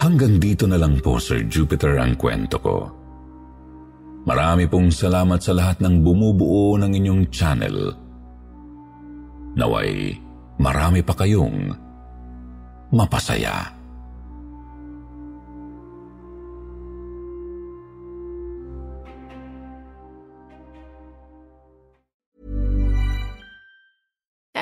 Hanggang 0.00 0.40
dito 0.40 0.64
na 0.64 0.80
lang 0.80 0.96
po, 1.04 1.20
Sir 1.20 1.44
Jupiter, 1.44 2.00
ang 2.00 2.16
kwento 2.16 2.56
ko. 2.56 2.76
Marami 4.26 4.64
pong 4.66 4.88
salamat 4.90 5.38
sa 5.38 5.52
lahat 5.52 5.84
ng 5.84 6.02
bumubuo 6.02 6.74
ng 6.80 6.90
inyong 6.94 7.22
channel. 7.30 7.78
Naway, 9.56 10.14
marami 10.58 11.00
pa 11.04 11.14
kayong 11.14 11.74
mapasaya. 12.90 13.75